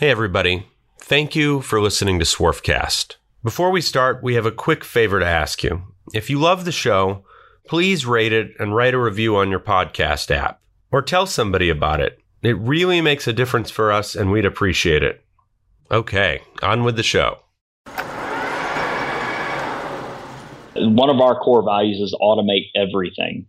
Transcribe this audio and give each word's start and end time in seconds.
Hey, 0.00 0.10
everybody. 0.10 0.64
Thank 1.00 1.34
you 1.34 1.60
for 1.60 1.80
listening 1.80 2.20
to 2.20 2.24
Swarfcast. 2.24 3.16
Before 3.42 3.72
we 3.72 3.80
start, 3.80 4.22
we 4.22 4.36
have 4.36 4.46
a 4.46 4.52
quick 4.52 4.84
favor 4.84 5.18
to 5.18 5.26
ask 5.26 5.64
you. 5.64 5.82
If 6.14 6.30
you 6.30 6.38
love 6.38 6.64
the 6.64 6.70
show, 6.70 7.24
please 7.66 8.06
rate 8.06 8.32
it 8.32 8.52
and 8.60 8.76
write 8.76 8.94
a 8.94 8.98
review 9.00 9.34
on 9.34 9.50
your 9.50 9.58
podcast 9.58 10.30
app 10.30 10.60
or 10.92 11.02
tell 11.02 11.26
somebody 11.26 11.68
about 11.68 12.00
it. 12.00 12.20
It 12.44 12.56
really 12.58 13.00
makes 13.00 13.26
a 13.26 13.32
difference 13.32 13.72
for 13.72 13.90
us 13.90 14.14
and 14.14 14.30
we'd 14.30 14.44
appreciate 14.44 15.02
it. 15.02 15.24
Okay, 15.90 16.42
on 16.62 16.84
with 16.84 16.94
the 16.94 17.02
show. 17.02 17.40
One 20.76 21.10
of 21.10 21.20
our 21.20 21.40
core 21.40 21.64
values 21.64 21.98
is 21.98 22.16
automate 22.22 22.66
everything. 22.76 23.46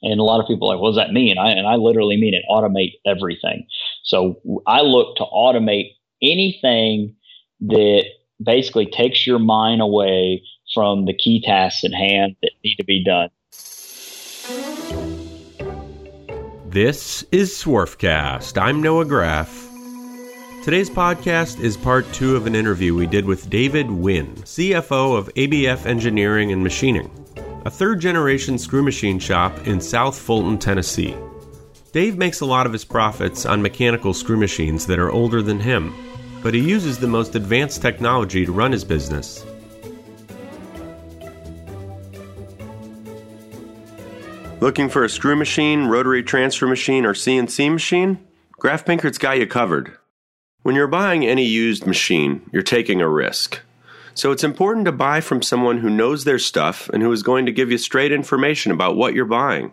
And 0.00 0.18
a 0.18 0.24
lot 0.24 0.40
of 0.40 0.46
people 0.46 0.70
are 0.70 0.74
like, 0.74 0.82
what 0.82 0.92
does 0.92 0.96
that 0.96 1.12
mean? 1.12 1.36
I, 1.36 1.50
and 1.50 1.66
I 1.66 1.74
literally 1.74 2.16
mean 2.16 2.32
it 2.32 2.44
automate 2.50 2.92
everything. 3.04 3.66
So 4.02 4.40
I 4.66 4.80
look 4.80 5.16
to 5.16 5.24
automate 5.24 5.92
anything 6.20 7.14
that 7.60 8.04
basically 8.42 8.86
takes 8.86 9.26
your 9.26 9.38
mind 9.38 9.80
away 9.80 10.42
from 10.74 11.04
the 11.04 11.14
key 11.14 11.40
tasks 11.40 11.84
at 11.84 11.92
hand 11.92 12.36
that 12.42 12.50
need 12.64 12.76
to 12.76 12.84
be 12.84 13.04
done. 13.04 13.28
This 16.66 17.22
is 17.30 17.52
Swarfcast. 17.52 18.60
I'm 18.60 18.80
Noah 18.80 19.04
Graff. 19.04 19.68
Today's 20.64 20.88
podcast 20.88 21.60
is 21.60 21.76
part 21.76 22.10
two 22.12 22.34
of 22.34 22.46
an 22.46 22.54
interview 22.54 22.94
we 22.94 23.06
did 23.06 23.24
with 23.24 23.50
David 23.50 23.90
Wynn, 23.90 24.34
CFO 24.36 25.18
of 25.18 25.28
ABF 25.34 25.86
Engineering 25.86 26.52
and 26.52 26.62
Machining, 26.62 27.10
a 27.66 27.70
third 27.70 28.00
generation 28.00 28.56
screw 28.58 28.82
machine 28.82 29.18
shop 29.18 29.66
in 29.66 29.80
South 29.80 30.16
Fulton, 30.16 30.58
Tennessee. 30.58 31.14
Dave 31.92 32.16
makes 32.16 32.40
a 32.40 32.46
lot 32.46 32.64
of 32.64 32.72
his 32.72 32.86
profits 32.86 33.44
on 33.44 33.60
mechanical 33.60 34.14
screw 34.14 34.38
machines 34.38 34.86
that 34.86 34.98
are 34.98 35.10
older 35.10 35.42
than 35.42 35.60
him, 35.60 35.94
but 36.42 36.54
he 36.54 36.60
uses 36.60 36.98
the 36.98 37.06
most 37.06 37.34
advanced 37.34 37.82
technology 37.82 38.46
to 38.46 38.52
run 38.52 38.72
his 38.72 38.82
business. 38.82 39.44
Looking 44.60 44.88
for 44.88 45.04
a 45.04 45.08
screw 45.10 45.36
machine, 45.36 45.84
rotary 45.84 46.22
transfer 46.22 46.66
machine, 46.66 47.04
or 47.04 47.12
CNC 47.12 47.70
machine? 47.70 48.26
Graff 48.52 48.86
Pinkert's 48.86 49.18
got 49.18 49.38
you 49.38 49.46
covered. 49.46 49.92
When 50.62 50.74
you're 50.74 50.86
buying 50.86 51.26
any 51.26 51.44
used 51.44 51.86
machine, 51.86 52.48
you're 52.52 52.62
taking 52.62 53.02
a 53.02 53.08
risk. 53.08 53.60
So 54.14 54.30
it's 54.30 54.44
important 54.44 54.86
to 54.86 54.92
buy 54.92 55.20
from 55.20 55.42
someone 55.42 55.78
who 55.78 55.90
knows 55.90 56.24
their 56.24 56.38
stuff 56.38 56.88
and 56.90 57.02
who 57.02 57.12
is 57.12 57.22
going 57.22 57.44
to 57.46 57.52
give 57.52 57.70
you 57.70 57.76
straight 57.76 58.12
information 58.12 58.72
about 58.72 58.96
what 58.96 59.12
you're 59.12 59.26
buying. 59.26 59.72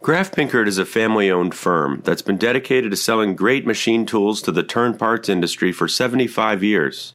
Graff 0.00 0.30
Pinkert 0.30 0.68
is 0.68 0.78
a 0.78 0.86
family 0.86 1.28
owned 1.28 1.54
firm 1.54 2.02
that's 2.04 2.22
been 2.22 2.36
dedicated 2.36 2.92
to 2.92 2.96
selling 2.96 3.34
great 3.34 3.66
machine 3.66 4.06
tools 4.06 4.40
to 4.42 4.52
the 4.52 4.62
turn 4.62 4.96
parts 4.96 5.28
industry 5.28 5.72
for 5.72 5.88
75 5.88 6.62
years. 6.62 7.14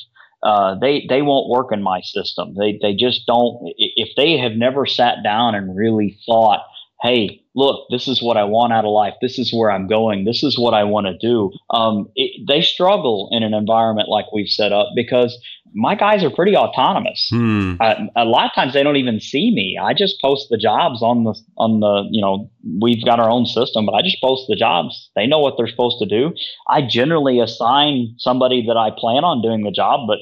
uh, 0.44 0.76
they 0.81 1.06
they 1.08 1.22
won't 1.22 1.48
work 1.48 1.72
in 1.72 1.82
my 1.82 2.00
system. 2.02 2.54
They 2.54 2.78
they 2.81 2.94
just 2.94 3.26
don't. 3.26 3.72
If 3.76 4.10
they 4.16 4.38
have 4.38 4.52
never 4.52 4.86
sat 4.86 5.22
down 5.25 5.54
and 5.54 5.76
really 5.76 6.19
thought 6.26 6.62
hey, 7.02 7.42
look, 7.54 7.86
this 7.90 8.06
is 8.06 8.22
what 8.22 8.36
I 8.36 8.44
want 8.44 8.72
out 8.72 8.84
of 8.84 8.92
life. 8.92 9.14
This 9.20 9.38
is 9.38 9.52
where 9.52 9.70
I'm 9.70 9.88
going. 9.88 10.24
This 10.24 10.42
is 10.42 10.58
what 10.58 10.72
I 10.72 10.84
want 10.84 11.06
to 11.06 11.18
do. 11.18 11.50
Um, 11.70 12.08
it, 12.14 12.46
they 12.46 12.62
struggle 12.62 13.28
in 13.32 13.42
an 13.42 13.54
environment 13.54 14.08
like 14.08 14.26
we've 14.32 14.48
set 14.48 14.72
up 14.72 14.88
because 14.94 15.38
my 15.74 15.94
guys 15.94 16.22
are 16.22 16.30
pretty 16.30 16.56
autonomous. 16.56 17.28
Hmm. 17.30 17.74
Uh, 17.80 17.94
a 18.16 18.24
lot 18.24 18.46
of 18.46 18.54
times 18.54 18.72
they 18.72 18.82
don't 18.82 18.96
even 18.96 19.20
see 19.20 19.50
me. 19.52 19.78
I 19.82 19.94
just 19.94 20.20
post 20.20 20.48
the 20.50 20.58
jobs 20.58 21.02
on 21.02 21.24
the 21.24 21.34
on 21.56 21.80
the 21.80 22.08
you 22.10 22.20
know 22.20 22.50
we've 22.80 23.04
got 23.04 23.20
our 23.20 23.30
own 23.30 23.46
system, 23.46 23.86
but 23.86 23.94
I 23.94 24.02
just 24.02 24.20
post 24.22 24.46
the 24.48 24.56
jobs. 24.56 25.10
They 25.16 25.26
know 25.26 25.38
what 25.38 25.54
they're 25.56 25.69
supposed 25.69 25.98
to 26.00 26.06
do. 26.06 26.34
I 26.69 26.82
generally 26.82 27.40
assign 27.40 28.14
somebody 28.19 28.64
that 28.66 28.76
I 28.76 28.90
plan 28.96 29.24
on 29.24 29.42
doing 29.42 29.62
the 29.62 29.70
job, 29.70 30.06
but 30.06 30.19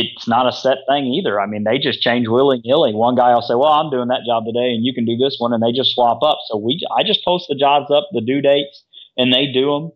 it's 0.00 0.28
not 0.28 0.48
a 0.48 0.52
set 0.52 0.78
thing 0.88 1.06
either. 1.06 1.40
I 1.40 1.46
mean, 1.46 1.64
they 1.64 1.78
just 1.78 2.00
change 2.00 2.28
willy 2.28 2.60
nilly. 2.64 2.94
One 2.94 3.14
guy 3.14 3.34
will 3.34 3.42
say, 3.42 3.54
"Well, 3.54 3.72
I'm 3.72 3.90
doing 3.90 4.08
that 4.08 4.26
job 4.26 4.44
today, 4.46 4.72
and 4.74 4.84
you 4.84 4.94
can 4.94 5.04
do 5.04 5.16
this 5.16 5.36
one," 5.38 5.52
and 5.52 5.62
they 5.62 5.72
just 5.72 5.94
swap 5.94 6.22
up. 6.22 6.38
So 6.46 6.56
we, 6.56 6.80
I 6.96 7.02
just 7.02 7.24
post 7.24 7.46
the 7.48 7.54
jobs 7.54 7.90
up, 7.90 8.08
the 8.12 8.20
due 8.20 8.40
dates, 8.40 8.84
and 9.16 9.32
they 9.32 9.50
do 9.50 9.66
them 9.72 9.92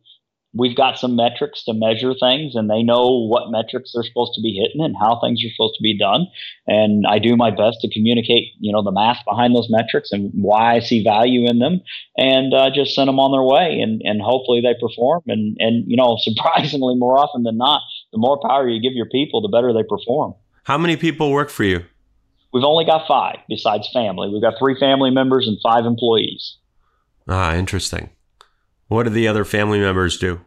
we've 0.54 0.76
got 0.76 0.98
some 0.98 1.16
metrics 1.16 1.64
to 1.64 1.72
measure 1.72 2.14
things 2.18 2.54
and 2.54 2.68
they 2.68 2.82
know 2.82 3.08
what 3.26 3.50
metrics 3.50 3.92
they're 3.92 4.02
supposed 4.02 4.34
to 4.34 4.42
be 4.42 4.52
hitting 4.52 4.84
and 4.84 4.96
how 5.00 5.18
things 5.20 5.42
are 5.44 5.50
supposed 5.50 5.74
to 5.74 5.82
be 5.82 5.96
done 5.96 6.26
and 6.66 7.04
i 7.08 7.18
do 7.18 7.36
my 7.36 7.50
best 7.50 7.78
to 7.80 7.92
communicate 7.92 8.48
you 8.60 8.72
know 8.72 8.82
the 8.82 8.92
math 8.92 9.18
behind 9.26 9.54
those 9.54 9.70
metrics 9.70 10.12
and 10.12 10.30
why 10.34 10.74
i 10.74 10.78
see 10.78 11.02
value 11.02 11.48
in 11.48 11.58
them 11.58 11.80
and 12.16 12.52
uh, 12.54 12.70
just 12.70 12.94
send 12.94 13.08
them 13.08 13.18
on 13.18 13.32
their 13.32 13.42
way 13.42 13.80
and, 13.80 14.02
and 14.04 14.20
hopefully 14.20 14.60
they 14.60 14.74
perform 14.80 15.22
and 15.26 15.56
and 15.58 15.84
you 15.86 15.96
know 15.96 16.16
surprisingly 16.20 16.94
more 16.94 17.18
often 17.18 17.42
than 17.42 17.56
not 17.56 17.82
the 18.12 18.18
more 18.18 18.38
power 18.46 18.68
you 18.68 18.80
give 18.80 18.94
your 18.94 19.08
people 19.08 19.40
the 19.40 19.48
better 19.48 19.72
they 19.72 19.82
perform 19.88 20.34
how 20.64 20.78
many 20.78 20.96
people 20.96 21.30
work 21.32 21.50
for 21.50 21.64
you 21.64 21.84
we've 22.52 22.64
only 22.64 22.84
got 22.84 23.06
five 23.06 23.38
besides 23.48 23.88
family 23.92 24.28
we've 24.28 24.42
got 24.42 24.54
three 24.58 24.78
family 24.78 25.10
members 25.10 25.48
and 25.48 25.58
five 25.62 25.84
employees 25.84 26.56
ah 27.28 27.54
interesting 27.54 28.10
what 28.92 29.04
do 29.04 29.10
the 29.10 29.26
other 29.26 29.46
family 29.46 29.80
members 29.80 30.18
do? 30.18 30.38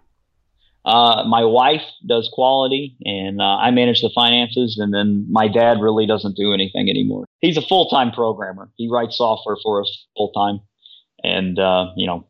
Uh, 0.85 1.23
my 1.27 1.43
wife 1.43 1.81
does 2.05 2.29
quality, 2.31 2.95
and 3.03 3.41
uh, 3.41 3.57
I 3.57 3.71
manage 3.71 4.01
the 4.01 4.11
finances. 4.13 4.77
And 4.79 4.93
then 4.93 5.25
my 5.31 5.47
dad 5.47 5.81
really 5.81 6.05
doesn't 6.05 6.37
do 6.37 6.53
anything 6.53 6.87
anymore. 6.87 7.25
He's 7.39 7.57
a 7.57 7.61
full 7.63 7.89
time 7.89 8.11
programmer. 8.11 8.69
He 8.75 8.87
writes 8.87 9.17
software 9.17 9.57
for 9.63 9.81
us 9.81 10.05
full 10.15 10.31
time, 10.31 10.59
and 11.23 11.57
uh, 11.57 11.87
you 11.97 12.05
know, 12.05 12.27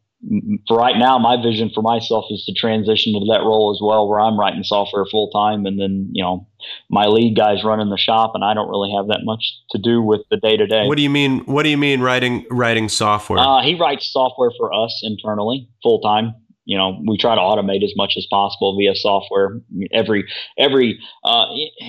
right 0.69 0.97
now, 0.97 1.19
my 1.19 1.41
vision 1.41 1.69
for 1.73 1.81
myself 1.81 2.25
is 2.29 2.43
to 2.45 2.53
transition 2.53 3.13
to 3.13 3.19
that 3.31 3.41
role 3.41 3.75
as 3.75 3.79
well, 3.81 4.07
where 4.07 4.19
I'm 4.19 4.39
writing 4.39 4.63
software 4.63 5.05
full 5.09 5.29
time, 5.29 5.65
and 5.65 5.79
then 5.79 6.09
you 6.11 6.23
know, 6.23 6.47
my 6.89 7.05
lead 7.05 7.35
guy's 7.35 7.63
running 7.63 7.89
the 7.89 7.97
shop, 7.97 8.31
and 8.33 8.43
I 8.43 8.53
don't 8.53 8.69
really 8.69 8.91
have 8.95 9.07
that 9.07 9.21
much 9.23 9.43
to 9.71 9.77
do 9.77 10.01
with 10.01 10.21
the 10.31 10.37
day 10.37 10.57
to 10.57 10.65
day. 10.65 10.87
What 10.87 10.97
do 10.97 11.03
you 11.03 11.09
mean? 11.09 11.39
What 11.45 11.63
do 11.63 11.69
you 11.69 11.77
mean 11.77 12.01
writing 12.01 12.45
writing 12.49 12.89
software? 12.89 13.39
Uh, 13.39 13.61
he 13.61 13.75
writes 13.75 14.11
software 14.11 14.51
for 14.57 14.73
us 14.73 15.01
internally, 15.03 15.69
full 15.83 15.99
time. 16.01 16.33
You 16.65 16.79
know, 16.79 16.99
we 17.07 17.17
try 17.17 17.35
to 17.35 17.41
automate 17.41 17.83
as 17.83 17.93
much 17.95 18.15
as 18.17 18.25
possible 18.29 18.75
via 18.75 18.95
software. 18.95 19.61
Every 19.93 20.25
every, 20.57 20.99
uh, 21.23 21.45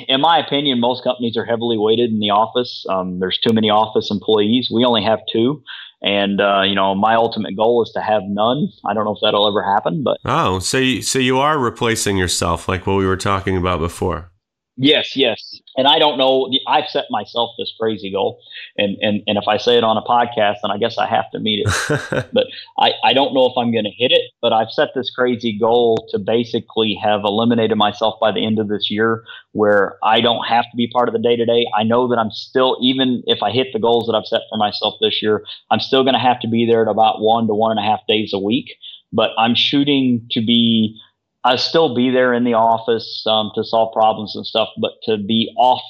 in 0.09 0.21
my 0.21 0.39
opinion, 0.39 0.81
most 0.81 1.03
companies 1.03 1.37
are 1.39 1.47
heavily 1.47 1.79
weighted 1.79 2.11
in 2.11 2.19
the 2.19 2.31
office. 2.31 2.85
Um, 2.91 3.19
there's 3.19 3.39
too 3.39 3.55
many 3.55 3.71
office 3.71 4.11
employees. 4.11 4.71
We 4.73 4.85
only 4.85 5.03
have 5.03 5.21
two. 5.33 5.63
And 6.03 6.41
uh, 6.41 6.63
you 6.63 6.75
know, 6.75 6.95
my 6.95 7.15
ultimate 7.15 7.57
goal 7.57 7.83
is 7.83 7.91
to 7.93 8.01
have 8.01 8.23
none. 8.25 8.69
I 8.85 8.95
don't 8.95 9.05
know 9.05 9.15
if 9.15 9.21
that'll 9.23 9.49
ever 9.49 9.63
happen, 9.63 10.03
but 10.03 10.19
oh, 10.25 10.59
so 10.59 10.79
you, 10.79 11.03
so 11.03 11.19
you 11.19 11.39
are 11.39 11.59
replacing 11.59 12.17
yourself, 12.17 12.69
like 12.69 12.87
what 12.87 12.97
we 12.97 13.07
were 13.07 13.17
talking 13.17 13.57
about 13.57 13.81
before. 13.81 14.31
Yes, 14.79 15.17
yes. 15.17 15.59
And 15.79 15.87
I 15.89 15.99
don't 15.99 16.19
know. 16.19 16.51
I've 16.69 16.89
set 16.89 17.07
myself 17.09 17.51
this 17.59 17.73
crazy 17.81 18.11
goal, 18.11 18.41
and 18.77 18.99
and 19.01 19.23
and 19.27 19.39
if 19.39 19.49
I 19.49 19.57
say 19.57 19.79
it 19.79 19.85
on 19.85 19.97
a 19.97 20.03
podcast, 20.03 20.57
then 20.63 20.71
I 20.71 20.77
guess 20.77 20.99
I 20.99 21.07
have 21.07 21.31
to 21.31 21.39
meet 21.39 21.67
it. 21.67 22.27
but 22.33 22.47
I 22.79 22.93
I 23.03 23.15
don't 23.15 23.33
know 23.33 23.47
if 23.47 23.55
I'm 23.57 23.73
going 23.73 23.85
to 23.85 23.91
hit 23.91 24.13
it. 24.13 24.33
But 24.43 24.53
I've 24.53 24.71
set 24.71 24.91
this 24.95 25.09
crazy 25.09 25.59
goal 25.59 26.07
to 26.11 26.19
basically 26.19 26.95
have 27.03 27.23
eliminated 27.25 27.79
myself 27.79 28.17
by 28.21 28.33
the 28.33 28.45
end 28.45 28.59
of 28.59 28.69
this 28.69 28.91
year, 28.91 29.25
where 29.53 29.97
I 30.03 30.21
don't 30.21 30.45
have 30.47 30.65
to 30.65 30.77
be 30.77 30.89
part 30.89 31.09
of 31.09 31.15
the 31.15 31.21
day 31.21 31.37
to 31.37 31.47
day. 31.47 31.67
I 31.75 31.83
know 31.83 32.07
that 32.09 32.19
I'm 32.19 32.31
still, 32.31 32.77
even 32.83 33.23
if 33.27 33.43
I 33.43 33.53
hit 33.53 33.69
the 33.73 33.79
goals 33.79 34.07
that 34.07 34.15
I've 34.15 34.27
set 34.27 34.43
for 34.51 34.59
myself 34.59 34.97
this 35.01 35.23
year, 35.23 35.43
I'm 35.71 35.81
still 35.81 36.03
going 36.03 36.15
to 36.15 36.21
have 36.21 36.41
to 36.41 36.49
be 36.49 36.67
there 36.67 36.83
at 36.83 36.89
about 36.89 37.23
one 37.23 37.47
to 37.47 37.55
one 37.55 37.71
and 37.71 37.81
a 37.81 37.89
half 37.89 38.01
days 38.07 38.33
a 38.35 38.39
week. 38.39 38.73
But 39.11 39.31
I'm 39.39 39.55
shooting 39.55 40.27
to 40.33 40.45
be 40.45 41.01
I 41.47 41.57
still 41.57 41.95
be 41.95 42.11
there 42.11 42.35
in 42.35 42.43
the 42.43 42.55
office 42.55 43.25
um, 43.25 43.53
to 43.55 43.63
solve 43.63 43.93
problems 43.93 44.35
and 44.35 44.45
stuff, 44.45 44.69
but 44.81 44.93
to 45.05 45.17
be 45.17 45.55
off 45.57 45.83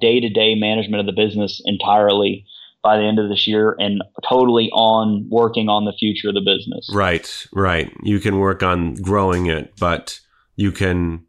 day 0.00 0.18
to 0.18 0.30
day 0.30 0.54
management 0.54 1.00
of 1.00 1.06
the 1.06 1.12
business 1.12 1.60
entirely 1.66 2.46
by 2.82 2.96
the 2.96 3.04
end 3.04 3.18
of 3.18 3.28
this 3.28 3.46
year 3.46 3.76
and 3.78 4.02
totally 4.28 4.70
on 4.72 5.28
working 5.30 5.68
on 5.68 5.84
the 5.84 5.92
future 5.92 6.28
of 6.28 6.34
the 6.34 6.40
business. 6.40 6.88
Right, 6.92 7.46
right. 7.52 7.92
You 8.02 8.18
can 8.18 8.38
work 8.38 8.62
on 8.62 8.94
growing 8.94 9.46
it, 9.46 9.74
but 9.78 10.18
you 10.56 10.72
can, 10.72 11.26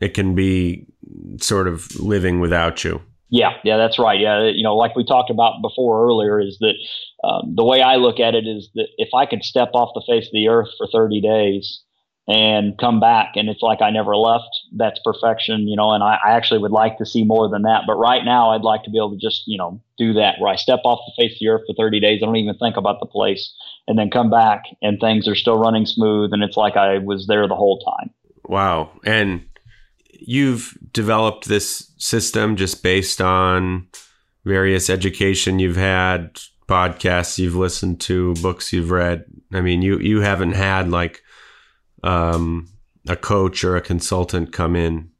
it 0.00 0.10
can 0.14 0.34
be 0.34 0.86
sort 1.40 1.68
of 1.68 1.98
living 1.98 2.40
without 2.40 2.84
you. 2.84 3.00
Yeah, 3.30 3.52
yeah, 3.64 3.78
that's 3.78 3.98
right. 3.98 4.20
Yeah, 4.20 4.50
you 4.52 4.62
know, 4.62 4.76
like 4.76 4.94
we 4.94 5.04
talked 5.06 5.30
about 5.30 5.62
before 5.62 6.06
earlier, 6.06 6.38
is 6.38 6.58
that 6.60 6.74
um, 7.26 7.54
the 7.56 7.64
way 7.64 7.80
I 7.80 7.96
look 7.96 8.20
at 8.20 8.34
it 8.34 8.46
is 8.46 8.68
that 8.74 8.88
if 8.98 9.08
I 9.14 9.24
could 9.24 9.42
step 9.42 9.70
off 9.72 9.92
the 9.94 10.04
face 10.06 10.26
of 10.26 10.32
the 10.32 10.48
earth 10.48 10.68
for 10.76 10.86
30 10.92 11.22
days 11.22 11.80
and 12.28 12.78
come 12.78 13.00
back 13.00 13.32
and 13.34 13.48
it's 13.48 13.62
like 13.62 13.82
I 13.82 13.90
never 13.90 14.16
left. 14.16 14.48
That's 14.76 15.00
perfection, 15.04 15.66
you 15.66 15.76
know, 15.76 15.90
and 15.90 16.04
I, 16.04 16.18
I, 16.24 16.36
actually 16.36 16.60
would 16.60 16.70
like 16.70 16.98
to 16.98 17.06
see 17.06 17.24
more 17.24 17.48
than 17.48 17.62
that. 17.62 17.82
But 17.86 17.94
right 17.94 18.24
now 18.24 18.50
I'd 18.50 18.62
like 18.62 18.84
to 18.84 18.90
be 18.90 18.98
able 18.98 19.10
to 19.10 19.16
just, 19.16 19.42
you 19.46 19.58
know, 19.58 19.82
do 19.98 20.12
that 20.14 20.36
where 20.38 20.52
I 20.52 20.56
step 20.56 20.80
off 20.84 21.00
the 21.06 21.22
face 21.22 21.32
of 21.32 21.38
the 21.40 21.48
earth 21.48 21.62
for 21.66 21.74
30 21.74 21.98
days. 21.98 22.20
I 22.22 22.26
don't 22.26 22.36
even 22.36 22.56
think 22.58 22.76
about 22.76 23.00
the 23.00 23.06
place 23.06 23.52
and 23.88 23.98
then 23.98 24.08
come 24.08 24.30
back 24.30 24.62
and 24.80 25.00
things 25.00 25.26
are 25.26 25.34
still 25.34 25.58
running 25.58 25.84
smooth 25.84 26.32
and 26.32 26.44
it's 26.44 26.56
like 26.56 26.76
I 26.76 26.98
was 26.98 27.26
there 27.26 27.48
the 27.48 27.56
whole 27.56 27.80
time. 27.80 28.10
Wow. 28.44 28.92
And 29.04 29.44
you've 30.12 30.78
developed 30.92 31.48
this 31.48 31.92
system 31.98 32.54
just 32.54 32.84
based 32.84 33.20
on 33.20 33.88
various 34.44 34.88
education 34.88 35.58
you've 35.58 35.76
had, 35.76 36.38
podcasts 36.68 37.38
you've 37.38 37.56
listened 37.56 38.00
to, 38.02 38.34
books 38.34 38.72
you've 38.72 38.90
read. 38.90 39.24
I 39.52 39.60
mean, 39.60 39.82
you 39.82 39.98
you 39.98 40.20
haven't 40.20 40.52
had 40.52 40.90
like 40.90 41.22
um, 42.02 42.68
a 43.08 43.16
coach 43.16 43.64
or 43.64 43.76
a 43.76 43.80
consultant 43.80 44.52
come 44.52 44.76
in? 44.76 45.10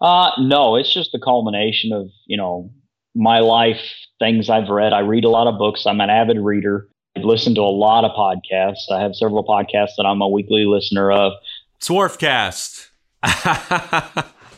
Uh, 0.00 0.30
no, 0.38 0.76
it's 0.76 0.92
just 0.92 1.12
the 1.12 1.18
culmination 1.18 1.92
of, 1.92 2.08
you 2.26 2.36
know, 2.36 2.70
my 3.14 3.38
life, 3.38 3.80
things 4.18 4.50
I've 4.50 4.68
read. 4.68 4.92
I 4.92 5.00
read 5.00 5.24
a 5.24 5.28
lot 5.28 5.46
of 5.46 5.58
books. 5.58 5.86
I'm 5.86 6.00
an 6.00 6.10
avid 6.10 6.38
reader. 6.38 6.88
I've 7.16 7.24
listened 7.24 7.56
to 7.56 7.62
a 7.62 7.70
lot 7.70 8.04
of 8.04 8.10
podcasts. 8.12 8.90
I 8.90 9.00
have 9.00 9.14
several 9.14 9.44
podcasts 9.44 9.96
that 9.96 10.04
I'm 10.04 10.20
a 10.20 10.28
weekly 10.28 10.64
listener 10.66 11.12
of. 11.12 11.32
Swarfcast. 11.80 12.88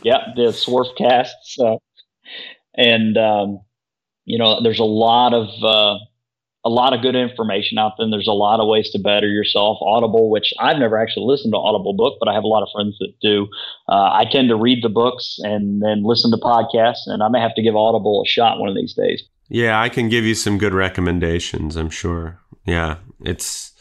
yep, 0.03 0.21
the 0.35 0.51
Swarfcasts. 0.51 1.59
Uh, 1.59 1.77
and, 2.75 3.17
um, 3.17 3.61
you 4.25 4.37
know, 4.37 4.61
there's 4.61 4.79
a 4.79 4.83
lot 4.83 5.33
of 5.33 5.47
uh, 5.63 6.03
a 6.65 6.69
lot 6.69 6.93
of 6.93 7.01
good 7.01 7.15
information 7.15 7.77
out 7.77 7.93
there. 7.97 8.03
And 8.03 8.13
there's 8.13 8.27
a 8.27 8.33
lot 8.33 8.59
of 8.59 8.67
ways 8.67 8.89
to 8.91 8.99
better 8.99 9.27
yourself. 9.27 9.77
Audible, 9.81 10.29
which 10.29 10.53
I've 10.59 10.77
never 10.77 10.97
actually 10.97 11.25
listened 11.25 11.53
to 11.53 11.57
Audible 11.57 11.93
book, 11.93 12.17
but 12.19 12.27
I 12.27 12.33
have 12.33 12.43
a 12.43 12.47
lot 12.47 12.63
of 12.63 12.69
friends 12.73 12.97
that 12.99 13.13
do. 13.21 13.47
Uh, 13.87 14.11
I 14.11 14.25
tend 14.29 14.49
to 14.49 14.55
read 14.55 14.83
the 14.83 14.89
books 14.89 15.37
and 15.43 15.81
then 15.81 16.03
listen 16.03 16.31
to 16.31 16.37
podcasts, 16.37 17.07
and 17.07 17.23
I 17.23 17.29
may 17.29 17.39
have 17.39 17.55
to 17.55 17.61
give 17.61 17.75
Audible 17.75 18.23
a 18.25 18.27
shot 18.27 18.59
one 18.59 18.69
of 18.69 18.75
these 18.75 18.93
days. 18.93 19.23
Yeah, 19.49 19.79
I 19.79 19.89
can 19.89 20.09
give 20.09 20.25
you 20.25 20.35
some 20.35 20.57
good 20.57 20.73
recommendations. 20.73 21.75
I'm 21.75 21.89
sure. 21.89 22.39
Yeah, 22.65 22.97
it's 23.21 23.71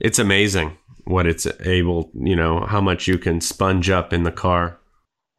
it's 0.00 0.18
amazing 0.18 0.76
what 1.04 1.26
it's 1.26 1.46
able. 1.60 2.10
You 2.14 2.36
know 2.36 2.60
how 2.60 2.80
much 2.80 3.06
you 3.06 3.16
can 3.18 3.40
sponge 3.40 3.88
up 3.90 4.12
in 4.12 4.24
the 4.24 4.32
car. 4.32 4.78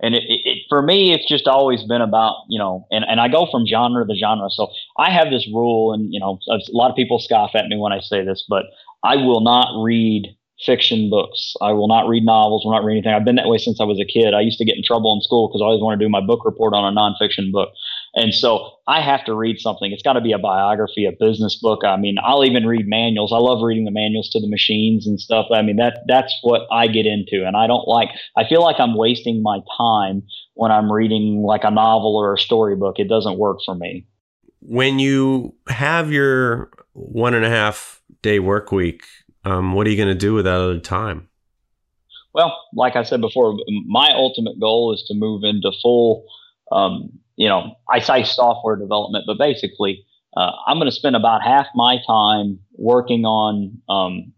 And 0.01 0.13
it, 0.13 0.23
it 0.27 0.44
for 0.69 0.81
me, 0.81 1.13
it's 1.13 1.27
just 1.27 1.47
always 1.47 1.83
been 1.83 2.01
about, 2.01 2.35
you 2.49 2.59
know, 2.59 2.87
and, 2.91 3.05
and 3.07 3.19
I 3.19 3.27
go 3.27 3.47
from 3.49 3.65
genre 3.65 4.05
to 4.05 4.15
genre. 4.15 4.49
So 4.49 4.67
I 4.97 5.11
have 5.11 5.29
this 5.29 5.47
rule, 5.53 5.93
and, 5.93 6.13
you 6.13 6.19
know, 6.19 6.39
a 6.49 6.59
lot 6.69 6.89
of 6.89 6.95
people 6.95 7.19
scoff 7.19 7.51
at 7.55 7.67
me 7.67 7.77
when 7.77 7.93
I 7.93 7.99
say 7.99 8.23
this, 8.23 8.45
but 8.47 8.65
I 9.03 9.17
will 9.17 9.41
not 9.41 9.81
read 9.83 10.35
fiction 10.65 11.09
books. 11.09 11.53
I 11.61 11.73
will 11.73 11.87
not 11.87 12.07
read 12.07 12.23
novels, 12.23 12.63
will 12.63 12.71
not 12.71 12.83
read 12.83 12.93
anything. 12.93 13.13
I've 13.13 13.25
been 13.25 13.35
that 13.35 13.47
way 13.47 13.57
since 13.57 13.81
I 13.81 13.83
was 13.83 13.99
a 13.99 14.05
kid. 14.05 14.33
I 14.33 14.41
used 14.41 14.57
to 14.59 14.65
get 14.65 14.77
in 14.77 14.83
trouble 14.83 15.13
in 15.13 15.21
school 15.21 15.47
because 15.47 15.61
I 15.61 15.65
always 15.65 15.81
wanted 15.81 15.99
to 15.99 16.05
do 16.05 16.09
my 16.09 16.21
book 16.21 16.45
report 16.45 16.73
on 16.73 16.85
a 16.85 16.95
nonfiction 16.95 17.51
book. 17.51 17.69
And 18.15 18.33
so 18.33 18.71
I 18.87 19.01
have 19.01 19.25
to 19.25 19.35
read 19.35 19.59
something. 19.59 19.91
It's 19.91 20.01
got 20.01 20.13
to 20.13 20.21
be 20.21 20.31
a 20.31 20.37
biography, 20.37 21.05
a 21.05 21.11
business 21.11 21.59
book. 21.61 21.81
I 21.83 21.97
mean, 21.97 22.15
I'll 22.23 22.45
even 22.45 22.65
read 22.65 22.87
manuals. 22.87 23.33
I 23.33 23.37
love 23.37 23.61
reading 23.61 23.83
the 23.83 23.91
manuals 23.91 24.29
to 24.29 24.39
the 24.39 24.47
machines 24.47 25.05
and 25.05 25.19
stuff. 25.19 25.47
I 25.53 25.61
mean, 25.61 25.75
that 25.75 25.99
that's 26.07 26.33
what 26.41 26.61
I 26.71 26.87
get 26.87 27.05
into. 27.05 27.45
And 27.45 27.57
I 27.57 27.67
don't 27.67 27.87
like 27.87 28.09
I 28.37 28.47
feel 28.47 28.61
like 28.61 28.79
I'm 28.79 28.95
wasting 28.95 29.43
my 29.43 29.59
time 29.77 30.23
when 30.53 30.71
I'm 30.71 30.89
reading 30.89 31.43
like 31.43 31.65
a 31.65 31.71
novel 31.71 32.15
or 32.15 32.33
a 32.33 32.39
storybook. 32.39 32.99
It 32.99 33.09
doesn't 33.09 33.37
work 33.37 33.59
for 33.65 33.75
me. 33.75 34.07
When 34.61 34.97
you 34.97 35.53
have 35.67 36.11
your 36.11 36.71
one 36.93 37.33
and 37.33 37.45
a 37.45 37.49
half 37.49 38.01
day 38.21 38.39
work 38.39 38.71
week, 38.71 39.03
um, 39.43 39.73
what 39.73 39.85
are 39.85 39.89
you 39.89 39.97
going 39.97 40.07
to 40.09 40.15
do 40.15 40.33
with 40.33 40.45
that 40.45 40.55
other 40.55 40.79
time? 40.79 41.27
Well, 42.33 42.57
like 42.73 42.95
I 42.95 43.03
said 43.03 43.21
before, 43.21 43.57
my 43.85 44.11
ultimate 44.13 44.59
goal 44.59 44.93
is 44.93 45.03
to 45.07 45.13
move 45.13 45.43
into 45.43 45.71
full, 45.81 46.25
um, 46.71 47.19
you 47.35 47.47
know, 47.47 47.75
I 47.89 47.99
say 47.99 48.23
software 48.23 48.75
development, 48.75 49.25
but 49.27 49.37
basically, 49.37 50.05
uh, 50.37 50.51
I'm 50.67 50.77
going 50.77 50.89
to 50.89 50.95
spend 50.95 51.15
about 51.15 51.41
half 51.43 51.67
my 51.75 51.97
time 52.05 52.59
working 52.73 53.25
on 53.25 53.81
um, 53.89 54.33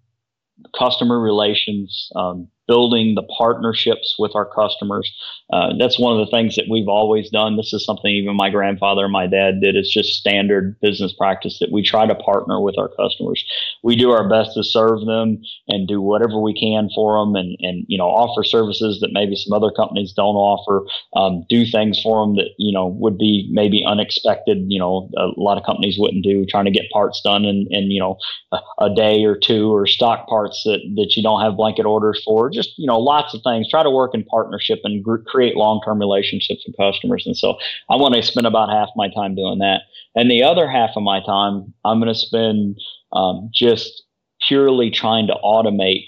customer 0.77 1.19
relations, 1.19 2.09
um, 2.15 2.47
building 2.67 3.15
the 3.15 3.23
partnerships 3.23 4.15
with 4.19 4.35
our 4.35 4.45
customers. 4.45 5.11
Uh, 5.51 5.73
that's 5.79 5.97
one 5.99 6.19
of 6.19 6.25
the 6.25 6.31
things 6.31 6.55
that 6.55 6.65
we've 6.69 6.87
always 6.87 7.29
done. 7.29 7.55
This 7.55 7.73
is 7.73 7.85
something 7.85 8.11
even 8.11 8.35
my 8.35 8.49
grandfather 8.49 9.05
and 9.05 9.13
my 9.13 9.27
dad 9.27 9.61
did. 9.61 9.75
It's 9.75 9.93
just 9.93 10.19
standard 10.19 10.79
business 10.81 11.13
practice 11.13 11.59
that 11.59 11.71
we 11.71 11.81
try 11.81 12.05
to 12.05 12.15
partner 12.15 12.59
with 12.59 12.77
our 12.77 12.89
customers. 12.89 13.43
We 13.83 13.95
do 13.95 14.11
our 14.11 14.27
best 14.27 14.53
to 14.55 14.63
serve 14.63 15.05
them 15.05 15.41
and 15.67 15.87
do 15.87 16.01
whatever 16.01 16.39
we 16.41 16.53
can 16.53 16.89
for 16.93 17.17
them 17.17 17.35
and, 17.35 17.55
and 17.61 17.85
you 17.87 17.97
know, 17.97 18.07
offer 18.07 18.43
services 18.43 18.99
that 18.99 19.13
maybe 19.13 19.35
some 19.35 19.53
other 19.53 19.71
companies 19.71 20.11
don't 20.11 20.35
offer, 20.35 20.85
um, 21.15 21.45
do 21.49 21.65
things 21.65 22.01
for 22.01 22.25
them 22.25 22.35
that, 22.35 22.49
you 22.57 22.73
know, 22.73 22.87
would 22.87 23.17
be 23.17 23.47
maybe 23.51 23.85
unexpected, 23.85 24.65
you 24.67 24.79
know, 24.79 25.09
a 25.17 25.27
lot 25.37 25.57
of 25.57 25.63
companies 25.65 25.97
wouldn't 25.97 26.23
do, 26.23 26.45
trying 26.45 26.65
to 26.65 26.71
get 26.71 26.89
parts 26.91 27.21
done 27.23 27.45
in, 27.45 27.67
in 27.69 27.89
you 27.89 27.99
know, 27.99 28.17
a, 28.51 28.59
a 28.79 28.93
day 28.93 29.23
or 29.23 29.37
two 29.37 29.73
or 29.73 29.87
stock 29.87 30.27
parts 30.27 30.63
that, 30.65 30.79
that 30.95 31.15
you 31.15 31.23
don't 31.23 31.41
have 31.41 31.55
blanket 31.55 31.85
orders 31.85 32.21
for 32.25 32.49
just 32.57 32.73
you 32.77 32.87
know 32.87 32.99
lots 32.99 33.33
of 33.33 33.41
things. 33.43 33.69
Try 33.69 33.83
to 33.83 33.91
work 33.91 34.11
in 34.13 34.23
partnership 34.23 34.79
and 34.83 35.03
gr- 35.03 35.23
create 35.27 35.55
long-term 35.55 35.99
relationships 35.99 36.63
with 36.65 36.75
customers. 36.77 37.23
And 37.25 37.37
so 37.37 37.57
i 37.89 37.95
want 37.95 38.15
to 38.15 38.23
spend 38.23 38.47
about 38.47 38.69
half 38.69 38.89
my 38.95 39.09
time 39.13 39.35
doing 39.35 39.59
that. 39.59 39.81
And 40.15 40.31
the 40.31 40.43
other 40.43 40.67
half 40.67 40.91
of 40.95 41.03
my 41.03 41.19
time 41.25 41.73
i'm 41.85 41.99
going 41.99 42.13
to 42.13 42.19
spend 42.19 42.77
um, 43.13 43.49
just 43.53 44.03
purely 44.47 44.91
trying 44.91 45.27
to 45.27 45.35
automate 45.43 46.05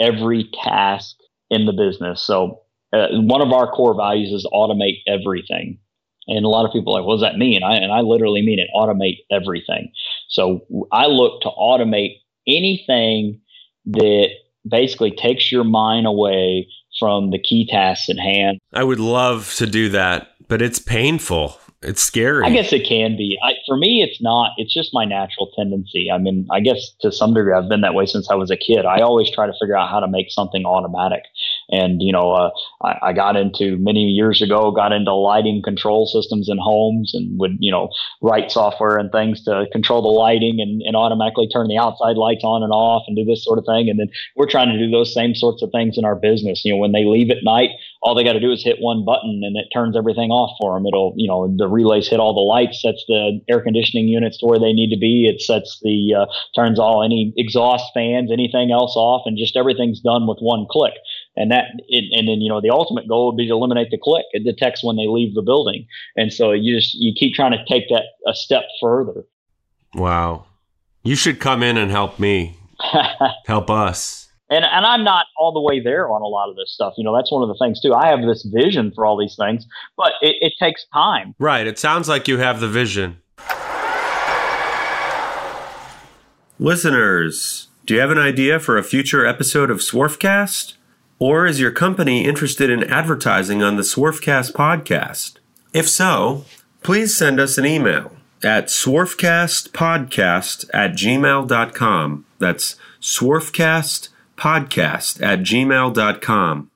every 0.00 0.50
task 0.64 1.16
in 1.50 1.66
the 1.66 1.72
business. 1.72 2.22
So 2.22 2.60
uh, 2.92 3.08
one 3.12 3.42
of 3.42 3.52
our 3.52 3.70
core 3.70 3.94
values 3.94 4.32
is 4.32 4.48
automate 4.52 4.98
everything. 5.06 5.78
And 6.26 6.44
a 6.44 6.48
lot 6.48 6.64
of 6.64 6.72
people 6.72 6.94
are 6.94 7.00
like, 7.00 7.06
what 7.06 7.14
does 7.14 7.22
that 7.22 7.38
mean? 7.38 7.62
I, 7.62 7.76
and 7.76 7.92
I 7.92 8.00
literally 8.00 8.42
mean 8.42 8.58
it 8.58 8.68
automate 8.74 9.18
everything. 9.30 9.92
So 10.28 10.60
I 10.92 11.06
look 11.06 11.42
to 11.42 11.48
automate 11.48 12.18
anything 12.46 13.40
that 13.86 14.28
basically 14.68 15.10
takes 15.10 15.50
your 15.50 15.64
mind 15.64 16.06
away 16.06 16.68
from 16.98 17.30
the 17.30 17.38
key 17.38 17.66
tasks 17.66 18.08
at 18.08 18.18
hand. 18.18 18.58
I 18.72 18.84
would 18.84 19.00
love 19.00 19.54
to 19.56 19.66
do 19.66 19.88
that, 19.90 20.28
but 20.48 20.60
it's 20.60 20.78
painful. 20.78 21.58
It's 21.82 22.02
scary. 22.02 22.44
I 22.44 22.50
guess 22.50 22.74
it 22.74 22.86
can 22.86 23.16
be. 23.16 23.38
I, 23.42 23.52
for 23.66 23.74
me, 23.74 24.02
it's 24.02 24.20
not. 24.20 24.50
It's 24.58 24.72
just 24.72 24.90
my 24.92 25.06
natural 25.06 25.50
tendency. 25.56 26.10
I 26.12 26.18
mean, 26.18 26.46
I 26.50 26.60
guess 26.60 26.90
to 27.00 27.10
some 27.10 27.32
degree, 27.32 27.54
I've 27.54 27.70
been 27.70 27.80
that 27.80 27.94
way 27.94 28.04
since 28.04 28.30
I 28.30 28.34
was 28.34 28.50
a 28.50 28.56
kid. 28.56 28.84
I 28.84 29.00
always 29.00 29.30
try 29.30 29.46
to 29.46 29.52
figure 29.58 29.78
out 29.78 29.88
how 29.88 29.98
to 29.98 30.06
make 30.06 30.30
something 30.30 30.66
automatic. 30.66 31.22
And 31.70 32.02
you 32.02 32.12
know, 32.12 32.32
uh, 32.32 32.50
I, 32.82 33.10
I, 33.10 33.12
got 33.12 33.36
into 33.36 33.76
many 33.78 34.04
years 34.04 34.42
ago, 34.42 34.70
got 34.70 34.92
into 34.92 35.12
lighting 35.14 35.62
control 35.62 36.06
systems 36.06 36.48
in 36.48 36.58
homes, 36.58 37.12
and 37.14 37.38
would 37.38 37.56
you 37.60 37.70
know 37.70 37.90
write 38.22 38.50
software 38.50 38.96
and 38.96 39.10
things 39.12 39.42
to 39.44 39.66
control 39.72 40.02
the 40.02 40.08
lighting 40.08 40.58
and, 40.60 40.82
and 40.82 40.96
automatically 40.96 41.48
turn 41.48 41.68
the 41.68 41.78
outside 41.78 42.16
lights 42.16 42.44
on 42.44 42.62
and 42.62 42.72
off 42.72 43.04
and 43.06 43.16
do 43.16 43.24
this 43.24 43.44
sort 43.44 43.58
of 43.58 43.64
thing. 43.64 43.88
And 43.88 43.98
then 43.98 44.08
we're 44.36 44.50
trying 44.50 44.72
to 44.72 44.78
do 44.78 44.90
those 44.90 45.14
same 45.14 45.34
sorts 45.34 45.62
of 45.62 45.70
things 45.70 45.96
in 45.96 46.04
our 46.04 46.16
business. 46.16 46.62
You 46.64 46.72
know, 46.72 46.78
when 46.78 46.92
they 46.92 47.04
leave 47.04 47.30
at 47.30 47.44
night, 47.44 47.70
all 48.02 48.14
they 48.14 48.24
got 48.24 48.32
to 48.32 48.40
do 48.40 48.50
is 48.50 48.64
hit 48.64 48.78
one 48.80 49.04
button 49.04 49.42
and 49.44 49.56
it 49.56 49.68
turns 49.72 49.96
everything 49.96 50.30
off 50.30 50.56
for 50.60 50.74
them. 50.74 50.86
It'll, 50.86 51.14
you 51.16 51.28
know, 51.28 51.52
the 51.56 51.68
relays 51.68 52.08
hit 52.08 52.20
all 52.20 52.34
the 52.34 52.40
lights, 52.40 52.80
sets 52.80 53.04
the 53.06 53.40
air 53.48 53.60
conditioning 53.60 54.08
units 54.08 54.38
to 54.38 54.46
where 54.46 54.58
they 54.58 54.72
need 54.72 54.90
to 54.90 54.98
be. 54.98 55.26
It 55.28 55.42
sets 55.42 55.78
the, 55.82 56.14
uh, 56.14 56.26
turns 56.56 56.78
all 56.78 57.04
any 57.04 57.32
exhaust 57.36 57.84
fans, 57.92 58.32
anything 58.32 58.72
else 58.72 58.94
off, 58.96 59.22
and 59.26 59.36
just 59.36 59.56
everything's 59.56 60.00
done 60.00 60.26
with 60.26 60.38
one 60.40 60.66
click. 60.70 60.94
And 61.40 61.50
that, 61.50 61.64
it, 61.88 62.04
and 62.12 62.28
then, 62.28 62.40
you 62.40 62.48
know, 62.48 62.60
the 62.60 62.70
ultimate 62.70 63.08
goal 63.08 63.26
would 63.26 63.36
be 63.36 63.46
to 63.48 63.54
eliminate 63.54 63.90
the 63.90 63.98
click. 63.98 64.26
It 64.32 64.44
detects 64.44 64.84
when 64.84 64.96
they 64.96 65.06
leave 65.06 65.34
the 65.34 65.42
building. 65.42 65.86
And 66.16 66.32
so 66.32 66.52
you 66.52 66.76
just, 66.76 66.94
you 66.94 67.12
keep 67.14 67.34
trying 67.34 67.52
to 67.52 67.64
take 67.66 67.88
that 67.88 68.04
a 68.26 68.34
step 68.34 68.64
further. 68.80 69.24
Wow. 69.94 70.46
You 71.02 71.16
should 71.16 71.40
come 71.40 71.62
in 71.62 71.76
and 71.76 71.90
help 71.90 72.18
me, 72.18 72.56
help 73.46 73.70
us 73.70 74.20
and 74.50 74.64
and 74.64 74.84
I'm 74.84 75.04
not 75.04 75.26
all 75.38 75.52
the 75.52 75.60
way 75.60 75.80
there 75.80 76.10
on 76.10 76.22
a 76.22 76.26
lot 76.26 76.50
of 76.50 76.56
this 76.56 76.72
stuff. 76.72 76.94
You 76.96 77.04
know, 77.04 77.16
that's 77.16 77.30
one 77.32 77.42
of 77.42 77.48
the 77.48 77.56
things 77.64 77.80
too. 77.80 77.94
I 77.94 78.08
have 78.08 78.22
this 78.22 78.42
vision 78.42 78.92
for 78.94 79.06
all 79.06 79.16
these 79.16 79.36
things, 79.36 79.64
but 79.96 80.12
it, 80.20 80.36
it 80.40 80.52
takes 80.58 80.84
time. 80.92 81.34
Right. 81.38 81.66
It 81.66 81.78
sounds 81.78 82.08
like 82.08 82.28
you 82.28 82.38
have 82.38 82.60
the 82.60 82.68
vision. 82.68 83.22
Listeners, 86.58 87.68
do 87.86 87.94
you 87.94 88.00
have 88.00 88.10
an 88.10 88.18
idea 88.18 88.60
for 88.60 88.76
a 88.76 88.82
future 88.82 89.24
episode 89.24 89.70
of 89.70 89.78
Swarfcast? 89.78 90.74
Or 91.20 91.46
is 91.46 91.60
your 91.60 91.70
company 91.70 92.24
interested 92.24 92.70
in 92.70 92.82
advertising 92.84 93.62
on 93.62 93.76
the 93.76 93.82
Swarfcast 93.82 94.52
podcast? 94.52 95.34
If 95.74 95.86
so, 95.86 96.46
please 96.82 97.14
send 97.14 97.38
us 97.38 97.58
an 97.58 97.66
email 97.66 98.16
at 98.42 98.68
swarfcastpodcast 98.68 100.70
at 100.72 100.92
gmail.com. 100.92 102.24
That's 102.38 102.76
swarfcastpodcast 103.02 105.22
at 105.22 105.40
gmail.com. 105.40 106.70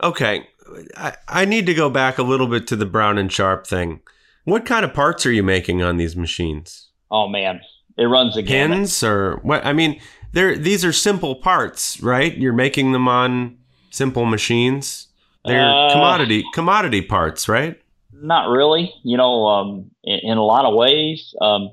Okay, 0.00 0.48
I, 0.96 1.16
I 1.28 1.44
need 1.44 1.66
to 1.66 1.74
go 1.74 1.90
back 1.90 2.16
a 2.16 2.22
little 2.22 2.46
bit 2.46 2.66
to 2.68 2.76
the 2.76 2.86
Brown 2.86 3.18
and 3.18 3.30
Sharpe 3.30 3.66
thing. 3.66 4.00
What 4.44 4.64
kind 4.64 4.86
of 4.86 4.94
parts 4.94 5.26
are 5.26 5.32
you 5.32 5.42
making 5.42 5.82
on 5.82 5.98
these 5.98 6.16
machines? 6.16 6.88
Oh 7.10 7.28
man, 7.28 7.60
it 7.98 8.04
runs 8.04 8.38
again. 8.38 8.70
Pins 8.70 9.02
or 9.02 9.40
what? 9.42 9.66
I 9.66 9.72
mean, 9.72 10.00
they're 10.32 10.56
these 10.56 10.84
are 10.84 10.92
simple 10.92 11.34
parts, 11.34 12.00
right? 12.02 12.36
You're 12.36 12.52
making 12.52 12.92
them 12.92 13.08
on 13.08 13.58
simple 13.90 14.24
machines. 14.24 15.08
They're 15.44 15.68
uh, 15.68 15.92
commodity 15.92 16.44
commodity 16.52 17.02
parts, 17.02 17.48
right? 17.48 17.80
Not 18.12 18.50
really. 18.50 18.92
You 19.04 19.16
know, 19.16 19.46
um, 19.46 19.90
in, 20.04 20.20
in, 20.22 20.38
a 20.38 20.44
lot 20.44 20.64
of 20.64 20.74
ways, 20.74 21.34
um, 21.40 21.70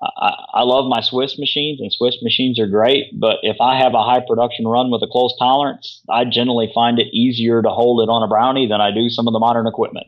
I, 0.00 0.32
I, 0.54 0.62
love 0.62 0.88
my 0.88 1.00
Swiss 1.00 1.38
machines, 1.38 1.80
and 1.80 1.92
Swiss 1.92 2.16
machines 2.22 2.60
are 2.60 2.66
great. 2.66 3.06
But 3.18 3.38
if 3.42 3.56
I 3.60 3.78
have 3.78 3.94
a 3.94 4.02
high 4.02 4.20
production 4.26 4.66
run 4.66 4.90
with 4.90 5.02
a 5.02 5.08
close 5.08 5.34
tolerance, 5.38 6.02
I 6.08 6.24
generally 6.24 6.70
find 6.74 6.98
it 6.98 7.08
easier 7.12 7.62
to 7.62 7.68
hold 7.68 8.00
it 8.00 8.10
on 8.10 8.22
a 8.22 8.28
brownie 8.28 8.68
than 8.68 8.80
I 8.80 8.92
do 8.92 9.08
some 9.08 9.26
of 9.26 9.32
the 9.32 9.40
modern 9.40 9.66
equipment. 9.66 10.06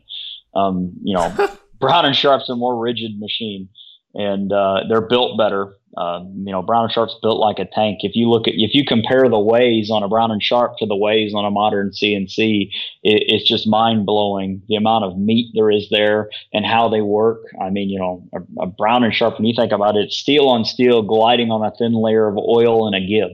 Um, 0.53 0.93
you 1.03 1.15
know, 1.15 1.33
Brown 1.79 2.05
and 2.05 2.15
Sharpe's 2.15 2.49
a 2.49 2.55
more 2.55 2.77
rigid 2.79 3.19
machine, 3.19 3.69
and 4.13 4.51
uh, 4.51 4.81
they're 4.89 5.07
built 5.07 5.37
better. 5.37 5.75
Uh, 5.97 6.21
you 6.23 6.53
know, 6.53 6.61
Brown 6.61 6.85
and 6.85 6.91
Sharpe's 6.91 7.17
built 7.21 7.39
like 7.39 7.59
a 7.59 7.65
tank. 7.65 7.99
If 8.01 8.15
you 8.15 8.29
look 8.29 8.47
at, 8.47 8.53
if 8.55 8.73
you 8.73 8.85
compare 8.85 9.27
the 9.27 9.39
ways 9.39 9.91
on 9.91 10.03
a 10.03 10.07
Brown 10.07 10.31
and 10.31 10.41
Sharpe 10.41 10.77
to 10.77 10.85
the 10.85 10.95
ways 10.95 11.33
on 11.35 11.43
a 11.43 11.51
modern 11.51 11.89
CNC, 11.89 12.69
it, 13.03 13.23
it's 13.27 13.47
just 13.47 13.67
mind 13.67 14.05
blowing 14.05 14.61
the 14.69 14.75
amount 14.75 15.03
of 15.03 15.17
meat 15.17 15.51
there 15.53 15.69
is 15.69 15.89
there 15.89 16.29
and 16.53 16.65
how 16.65 16.87
they 16.87 17.01
work. 17.01 17.41
I 17.61 17.69
mean, 17.71 17.89
you 17.89 17.99
know, 17.99 18.25
a, 18.33 18.63
a 18.63 18.67
Brown 18.67 19.03
and 19.03 19.13
Sharpe, 19.13 19.37
when 19.37 19.45
you 19.45 19.53
think 19.53 19.73
about 19.73 19.97
it, 19.97 20.13
steel 20.13 20.47
on 20.47 20.63
steel, 20.63 21.01
gliding 21.01 21.51
on 21.51 21.65
a 21.65 21.75
thin 21.75 21.93
layer 21.93 22.27
of 22.27 22.37
oil 22.37 22.87
and 22.87 22.95
a 22.95 23.05
gib. 23.05 23.31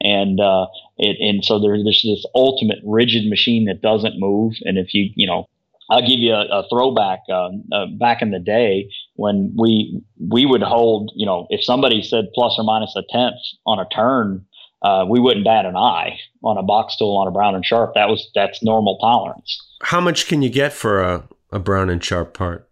And 0.00 0.40
uh, 0.40 0.66
it, 0.96 1.18
and 1.20 1.44
so 1.44 1.58
there's 1.58 1.84
this 1.84 2.24
ultimate 2.34 2.78
rigid 2.84 3.28
machine 3.28 3.66
that 3.66 3.82
doesn't 3.82 4.18
move. 4.18 4.54
And 4.62 4.78
if 4.78 4.94
you, 4.94 5.10
you 5.16 5.26
know, 5.26 5.48
I'll 5.90 6.06
give 6.06 6.18
you 6.18 6.32
a, 6.32 6.44
a 6.50 6.68
throwback. 6.70 7.20
Uh, 7.30 7.50
uh, 7.72 7.86
back 7.98 8.22
in 8.22 8.30
the 8.30 8.38
day, 8.38 8.90
when 9.14 9.54
we 9.58 10.02
we 10.18 10.46
would 10.46 10.62
hold, 10.62 11.12
you 11.14 11.26
know, 11.26 11.46
if 11.50 11.62
somebody 11.62 12.02
said 12.02 12.26
plus 12.34 12.56
or 12.58 12.64
minus 12.64 12.94
a 12.96 13.02
tenth 13.10 13.34
on 13.66 13.78
a 13.78 13.86
turn, 13.94 14.44
uh, 14.82 15.04
we 15.08 15.20
wouldn't 15.20 15.44
bat 15.44 15.66
an 15.66 15.76
eye 15.76 16.18
on 16.42 16.56
a 16.58 16.62
box 16.62 16.96
tool 16.96 17.16
on 17.16 17.28
a 17.28 17.30
Brown 17.30 17.54
and 17.54 17.64
Sharpe. 17.64 17.94
That 17.94 18.08
was 18.08 18.30
that's 18.34 18.62
normal 18.62 18.98
tolerance. 18.98 19.60
How 19.82 20.00
much 20.00 20.26
can 20.26 20.42
you 20.42 20.50
get 20.50 20.72
for 20.72 21.02
a, 21.02 21.28
a 21.52 21.58
Brown 21.58 21.90
and 21.90 22.02
Sharpe 22.02 22.34
part? 22.34 22.68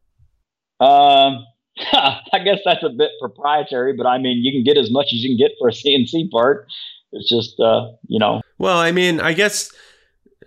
Um, 0.80 1.44
I 1.92 2.38
guess 2.44 2.58
that's 2.64 2.82
a 2.82 2.90
bit 2.90 3.10
proprietary, 3.20 3.94
but 3.96 4.06
I 4.06 4.18
mean, 4.18 4.38
you 4.42 4.52
can 4.52 4.64
get 4.64 4.80
as 4.80 4.90
much 4.90 5.06
as 5.06 5.22
you 5.22 5.30
can 5.30 5.38
get 5.38 5.52
for 5.58 5.68
a 5.68 5.72
CNC 5.72 6.30
part. 6.30 6.66
It's 7.12 7.28
just, 7.28 7.60
uh, 7.60 7.88
you 8.08 8.18
know. 8.18 8.40
Well, 8.58 8.78
I 8.78 8.90
mean, 8.90 9.20
I 9.20 9.32
guess 9.32 9.70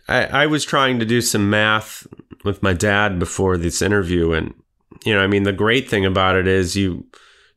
I, 0.08 0.26
I 0.26 0.46
was 0.48 0.66
trying 0.66 1.00
to 1.00 1.06
do 1.06 1.22
some 1.22 1.50
math 1.50 2.08
with 2.46 2.64
my 2.64 2.74
dad 2.74 3.20
before 3.20 3.58
this 3.58 3.82
interview, 3.82 4.32
and 4.32 4.54
you 5.04 5.14
know, 5.14 5.22
I 5.22 5.28
mean, 5.28 5.44
the 5.44 5.54
great 5.54 5.90
thing 5.90 6.06
about 6.06 6.36
it 6.36 6.48
is 6.48 6.76
you 6.76 7.06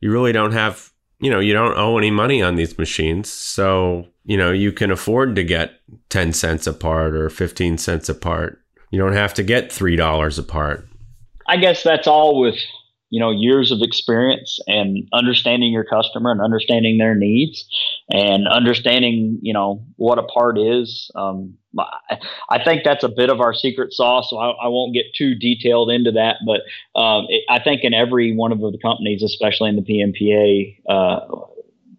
you 0.01 0.11
really 0.11 0.31
don't 0.31 0.51
have 0.51 0.91
you 1.19 1.29
know 1.29 1.39
you 1.39 1.53
don't 1.53 1.77
owe 1.77 1.97
any 1.97 2.11
money 2.11 2.41
on 2.41 2.55
these 2.55 2.77
machines, 2.77 3.29
so 3.29 4.07
you 4.25 4.37
know 4.37 4.51
you 4.51 4.71
can 4.71 4.91
afford 4.91 5.35
to 5.35 5.43
get 5.43 5.79
ten 6.09 6.33
cents 6.33 6.67
a 6.67 6.73
part 6.73 7.15
or 7.15 7.29
fifteen 7.29 7.77
cents 7.77 8.09
a 8.09 8.15
part. 8.15 8.61
You 8.91 8.99
don't 8.99 9.13
have 9.13 9.33
to 9.35 9.43
get 9.43 9.71
three 9.71 9.95
dollars 9.95 10.39
a 10.39 10.43
part. 10.43 10.87
I 11.47 11.57
guess 11.57 11.83
that's 11.83 12.07
all 12.07 12.39
with 12.39 12.55
you 13.09 13.19
know 13.19 13.31
years 13.31 13.71
of 13.71 13.79
experience 13.81 14.59
and 14.67 15.07
understanding 15.13 15.71
your 15.71 15.83
customer 15.83 16.31
and 16.31 16.41
understanding 16.41 16.97
their 16.97 17.15
needs 17.15 17.65
and 18.11 18.47
understanding 18.47 19.39
you 19.41 19.53
know 19.53 19.83
what 19.97 20.19
a 20.19 20.23
part 20.23 20.57
is 20.57 21.11
um, 21.15 21.53
I, 22.49 22.63
think 22.63 22.83
that's 22.83 23.03
a 23.03 23.09
bit 23.09 23.29
of 23.29 23.41
our 23.41 23.53
secret 23.53 23.93
sauce 23.93 24.29
so 24.29 24.37
I, 24.37 24.49
I 24.49 24.67
won't 24.67 24.93
get 24.93 25.05
too 25.15 25.35
detailed 25.35 25.89
into 25.89 26.11
that 26.11 26.37
but 26.45 26.61
um, 26.99 27.25
it, 27.29 27.43
i 27.49 27.61
think 27.61 27.81
in 27.83 27.93
every 27.93 28.35
one 28.35 28.51
of 28.51 28.59
the 28.59 28.79
companies 28.81 29.23
especially 29.23 29.69
in 29.69 29.75
the 29.75 29.81
pmpa 29.81 30.77
uh, 30.89 31.45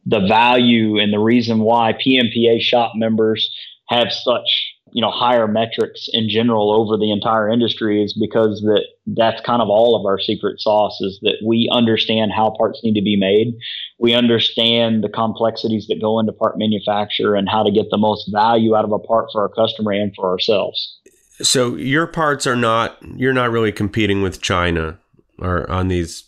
the 0.06 0.20
value 0.26 0.98
and 0.98 1.12
the 1.12 1.18
reason 1.18 1.60
why 1.60 1.92
pmpa 1.92 2.60
shop 2.60 2.92
members 2.94 3.50
have 3.88 4.12
such 4.12 4.74
you 4.92 5.02
know 5.02 5.10
higher 5.10 5.46
metrics 5.46 6.08
in 6.12 6.28
general 6.28 6.72
over 6.72 6.96
the 6.96 7.12
entire 7.12 7.48
industry 7.48 8.02
is 8.02 8.12
because 8.12 8.60
that 8.62 8.84
that's 9.16 9.40
kind 9.42 9.62
of 9.62 9.68
all 9.68 9.98
of 9.98 10.06
our 10.06 10.18
secret 10.18 10.60
sauce 10.60 10.98
is 11.00 11.18
that 11.22 11.36
we 11.44 11.68
understand 11.72 12.32
how 12.32 12.50
parts 12.50 12.80
need 12.82 12.94
to 12.94 13.02
be 13.02 13.16
made. 13.16 13.54
We 13.98 14.14
understand 14.14 15.02
the 15.04 15.08
complexities 15.08 15.86
that 15.88 16.00
go 16.00 16.18
into 16.18 16.32
part 16.32 16.58
manufacture 16.58 17.34
and 17.34 17.48
how 17.48 17.62
to 17.62 17.70
get 17.70 17.86
the 17.90 17.98
most 17.98 18.30
value 18.32 18.76
out 18.76 18.84
of 18.84 18.92
a 18.92 18.98
part 18.98 19.26
for 19.32 19.42
our 19.42 19.48
customer 19.48 19.92
and 19.92 20.12
for 20.14 20.30
ourselves. 20.30 20.98
So 21.42 21.76
your 21.76 22.06
parts 22.06 22.46
are 22.46 22.56
not 22.56 22.98
you're 23.16 23.32
not 23.32 23.50
really 23.50 23.72
competing 23.72 24.22
with 24.22 24.40
china 24.42 24.98
or 25.38 25.70
on 25.70 25.88
these 25.88 26.24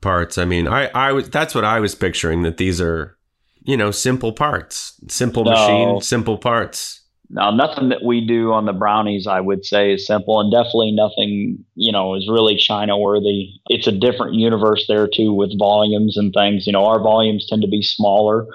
parts. 0.00 0.38
I 0.38 0.44
mean 0.44 0.68
i 0.68 0.86
i 0.94 1.12
was 1.12 1.28
that's 1.30 1.54
what 1.54 1.64
i 1.64 1.80
was 1.80 1.94
picturing 1.94 2.42
that 2.42 2.56
these 2.56 2.80
are 2.80 3.16
you 3.64 3.76
know 3.76 3.90
simple 3.90 4.32
parts 4.32 4.94
simple 5.08 5.44
no. 5.44 5.50
machine 5.50 6.00
simple 6.00 6.38
parts 6.38 7.00
now, 7.30 7.50
nothing 7.50 7.88
that 7.88 8.04
we 8.04 8.26
do 8.26 8.52
on 8.52 8.66
the 8.66 8.72
brownies, 8.72 9.26
I 9.26 9.40
would 9.40 9.64
say, 9.64 9.92
is 9.94 10.06
simple, 10.06 10.40
and 10.40 10.52
definitely 10.52 10.92
nothing, 10.92 11.64
you 11.74 11.90
know, 11.90 12.14
is 12.14 12.28
really 12.28 12.56
China 12.56 12.98
worthy. 12.98 13.50
It's 13.66 13.86
a 13.86 13.92
different 13.92 14.34
universe 14.34 14.84
there 14.88 15.08
too, 15.08 15.32
with 15.32 15.58
volumes 15.58 16.16
and 16.16 16.32
things. 16.34 16.66
You 16.66 16.72
know, 16.72 16.84
our 16.84 17.00
volumes 17.00 17.46
tend 17.48 17.62
to 17.62 17.68
be 17.68 17.82
smaller. 17.82 18.46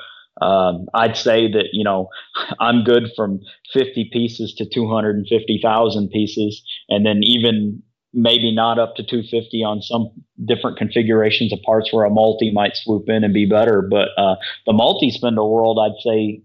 Um, 0.42 0.88
I'd 0.94 1.18
say 1.18 1.52
that 1.52 1.70
you 1.74 1.84
know 1.84 2.10
I'm 2.60 2.84
good 2.84 3.12
from 3.16 3.40
50 3.74 4.10
pieces 4.14 4.54
to 4.56 4.70
250,000 4.70 6.10
pieces, 6.10 6.64
and 6.90 7.06
then 7.06 7.22
even 7.24 7.82
maybe 8.14 8.54
not 8.54 8.80
up 8.80 8.96
to 8.96 9.04
250 9.04 9.64
on 9.64 9.82
some 9.82 10.10
different 10.46 10.78
configurations 10.78 11.54
of 11.54 11.60
parts 11.64 11.94
where 11.94 12.06
a 12.06 12.10
multi 12.10 12.52
might 12.52 12.76
swoop 12.76 13.08
in 13.08 13.24
and 13.24 13.34
be 13.34 13.46
better. 13.46 13.82
But 13.82 14.10
uh, 14.18 14.36
the 14.66 14.74
multi 14.74 15.12
spindle 15.12 15.52
world, 15.52 15.80
I'd 15.80 16.02
say, 16.02 16.42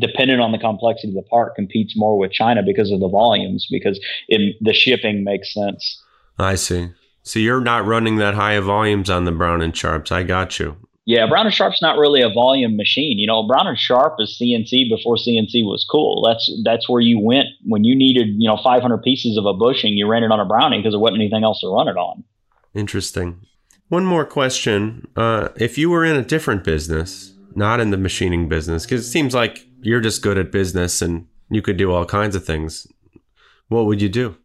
dependent 0.00 0.40
on 0.40 0.52
the 0.52 0.58
complexity 0.58 1.08
of 1.08 1.14
the 1.14 1.28
part, 1.28 1.54
competes 1.54 1.96
more 1.96 2.18
with 2.18 2.32
China 2.32 2.62
because 2.62 2.90
of 2.90 3.00
the 3.00 3.08
volumes, 3.08 3.66
because 3.70 4.00
it, 4.28 4.56
the 4.60 4.72
shipping 4.72 5.24
makes 5.24 5.52
sense. 5.52 6.02
I 6.38 6.54
see. 6.56 6.90
So 7.22 7.38
you're 7.38 7.60
not 7.60 7.86
running 7.86 8.16
that 8.16 8.34
high 8.34 8.54
of 8.54 8.64
volumes 8.64 9.08
on 9.08 9.24
the 9.24 9.32
Brown 9.32 9.62
and 9.62 9.72
Sharpes. 9.72 10.10
I 10.10 10.24
got 10.24 10.58
you. 10.58 10.76
Yeah, 11.04 11.26
Brown 11.26 11.46
and 11.46 11.54
Sharpe's 11.54 11.82
not 11.82 11.98
really 11.98 12.22
a 12.22 12.30
volume 12.30 12.76
machine. 12.76 13.18
You 13.18 13.26
know, 13.26 13.46
Brown 13.46 13.66
and 13.66 13.78
Sharpe 13.78 14.16
is 14.20 14.38
CNC 14.40 14.88
before 14.88 15.16
CNC 15.16 15.64
was 15.64 15.84
cool. 15.88 16.22
That's 16.24 16.50
that's 16.64 16.88
where 16.88 17.00
you 17.00 17.18
went 17.18 17.48
when 17.64 17.82
you 17.82 17.96
needed, 17.96 18.28
you 18.38 18.48
know, 18.48 18.56
500 18.62 19.02
pieces 19.02 19.36
of 19.36 19.44
a 19.44 19.52
bushing. 19.52 19.94
You 19.94 20.06
ran 20.06 20.22
it 20.22 20.30
on 20.30 20.38
a 20.38 20.44
Brownie 20.44 20.78
because 20.78 20.92
there 20.92 21.00
wasn't 21.00 21.20
anything 21.20 21.42
else 21.42 21.60
to 21.60 21.68
run 21.68 21.88
it 21.88 21.96
on. 21.96 22.22
Interesting. 22.72 23.40
One 23.88 24.04
more 24.04 24.24
question: 24.24 25.08
uh, 25.16 25.48
If 25.56 25.76
you 25.76 25.90
were 25.90 26.04
in 26.04 26.14
a 26.14 26.22
different 26.22 26.62
business, 26.62 27.34
not 27.56 27.80
in 27.80 27.90
the 27.90 27.96
machining 27.96 28.48
business? 28.48 28.84
Because 28.84 29.06
it 29.06 29.10
seems 29.10 29.34
like 29.34 29.66
you're 29.80 30.00
just 30.00 30.22
good 30.22 30.38
at 30.38 30.52
business 30.52 31.02
and 31.02 31.26
you 31.50 31.62
could 31.62 31.76
do 31.76 31.92
all 31.92 32.04
kinds 32.04 32.36
of 32.36 32.44
things. 32.44 32.86
What 33.68 33.86
would 33.86 34.00
you 34.00 34.08
do? 34.08 34.36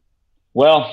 Well, 0.54 0.92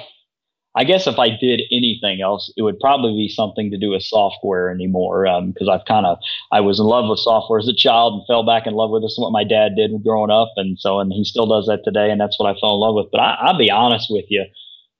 I 0.77 0.85
guess 0.85 1.07
if 1.07 1.19
I 1.19 1.29
did 1.29 1.63
anything 1.71 2.21
else, 2.21 2.53
it 2.57 2.63
would 2.63 2.81
probably 2.81 3.13
be 3.13 3.29
something 3.29 3.71
to 3.71 3.79
do 3.79 3.91
with 3.91 4.03
software 4.03 4.71
anymore. 4.71 5.25
Because 5.47 5.69
um, 5.69 5.75
I've 5.75 5.87
kind 5.87 6.05
of 6.05 6.19
I 6.51 6.61
was 6.61 6.81
in 6.81 6.87
love 6.87 7.09
with 7.09 7.21
software 7.21 7.61
as 7.61 7.69
a 7.69 7.75
child 7.75 8.15
and 8.15 8.27
fell 8.27 8.45
back 8.45 8.67
in 8.67 8.75
love 8.75 8.91
with 8.91 9.03
this. 9.03 9.15
What 9.17 9.31
my 9.31 9.45
dad 9.45 9.77
did 9.77 9.93
growing 10.03 10.31
up, 10.31 10.53
and 10.57 10.79
so 10.79 10.99
and 10.99 11.13
he 11.13 11.25
still 11.25 11.47
does 11.47 11.67
that 11.67 11.85
today, 11.85 12.11
and 12.11 12.21
that's 12.21 12.39
what 12.41 12.51
I 12.51 12.59
fell 12.59 12.75
in 12.75 12.81
love 12.81 12.97
with. 12.97 13.07
But 13.13 13.21
I, 13.21 13.53
will 13.53 13.59
be 13.59 13.71
honest 13.71 14.09
with 14.11 14.25
you, 14.29 14.45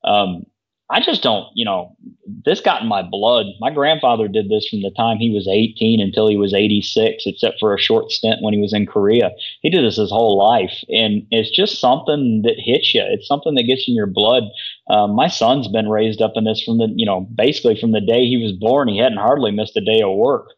um, 0.05 0.47
I 0.91 1.01
just 1.01 1.23
don't, 1.23 1.47
you 1.55 1.65
know, 1.65 1.97
this 2.45 2.61
got 2.61 2.83
in 2.83 2.89
my 2.89 3.03
blood. 3.03 3.47
My 3.59 3.71
grandfather 3.71 4.29
did 4.29 4.51
this 4.51 4.69
from 4.69 4.83
the 4.83 4.91
time 4.91 5.17
he 5.17 5.31
was 5.31 5.49
18 5.49 5.99
until 5.99 6.29
he 6.29 6.37
was 6.37 6.53
86, 6.53 7.25
except 7.25 7.59
for 7.59 7.75
a 7.75 7.81
short 7.81 8.11
stint 8.11 8.43
when 8.43 8.53
he 8.53 8.61
was 8.61 8.75
in 8.75 8.85
Korea. 8.85 9.31
He 9.63 9.71
did 9.71 9.83
this 9.83 9.97
his 9.97 10.11
whole 10.11 10.37
life. 10.37 10.85
And 10.89 11.27
it's 11.31 11.51
just 11.51 11.81
something 11.81 12.43
that 12.43 12.57
hits 12.59 12.95
you. 12.95 13.03
It's 13.03 13.27
something 13.27 13.55
that 13.55 13.67
gets 13.67 13.89
in 13.89 13.95
your 13.95 14.07
blood. 14.07 14.45
Um, 14.91 15.15
my 15.15 15.29
son's 15.29 15.69
been 15.69 15.89
raised 15.89 16.21
up 16.21 16.33
in 16.37 16.45
this 16.45 16.63
from 16.63 16.77
the, 16.77 16.93
you 16.95 17.07
know, 17.07 17.23
basically 17.35 17.81
from 17.81 17.93
the 17.93 18.03
day 18.03 18.27
he 18.27 18.37
was 18.37 18.53
born. 18.53 18.89
He 18.89 18.99
hadn't 18.99 19.19
hardly 19.19 19.53
missed 19.53 19.77
a 19.79 19.85
day 19.85 20.03
of 20.03 20.15
work. 20.15 20.49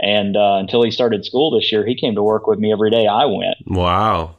And 0.00 0.36
uh, 0.36 0.56
until 0.56 0.82
he 0.82 0.90
started 0.90 1.24
school 1.24 1.52
this 1.52 1.70
year, 1.70 1.86
he 1.86 1.94
came 1.94 2.16
to 2.16 2.22
work 2.22 2.48
with 2.48 2.58
me 2.58 2.72
every 2.72 2.90
day 2.90 3.06
I 3.06 3.24
went. 3.26 3.56
Wow 3.66 4.35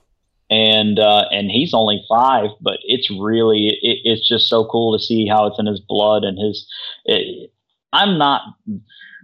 and 0.49 0.99
uh, 0.99 1.25
and 1.31 1.51
he's 1.51 1.73
only 1.73 2.03
five, 2.07 2.49
but 2.61 2.77
it's 2.83 3.09
really 3.09 3.77
it, 3.81 3.99
it's 4.03 4.27
just 4.27 4.49
so 4.49 4.65
cool 4.65 4.97
to 4.97 5.03
see 5.03 5.27
how 5.27 5.45
it's 5.45 5.59
in 5.59 5.65
his 5.65 5.79
blood 5.79 6.23
and 6.23 6.37
his. 6.39 6.67
It, 7.05 7.51
I'm 7.93 8.17
not 8.17 8.41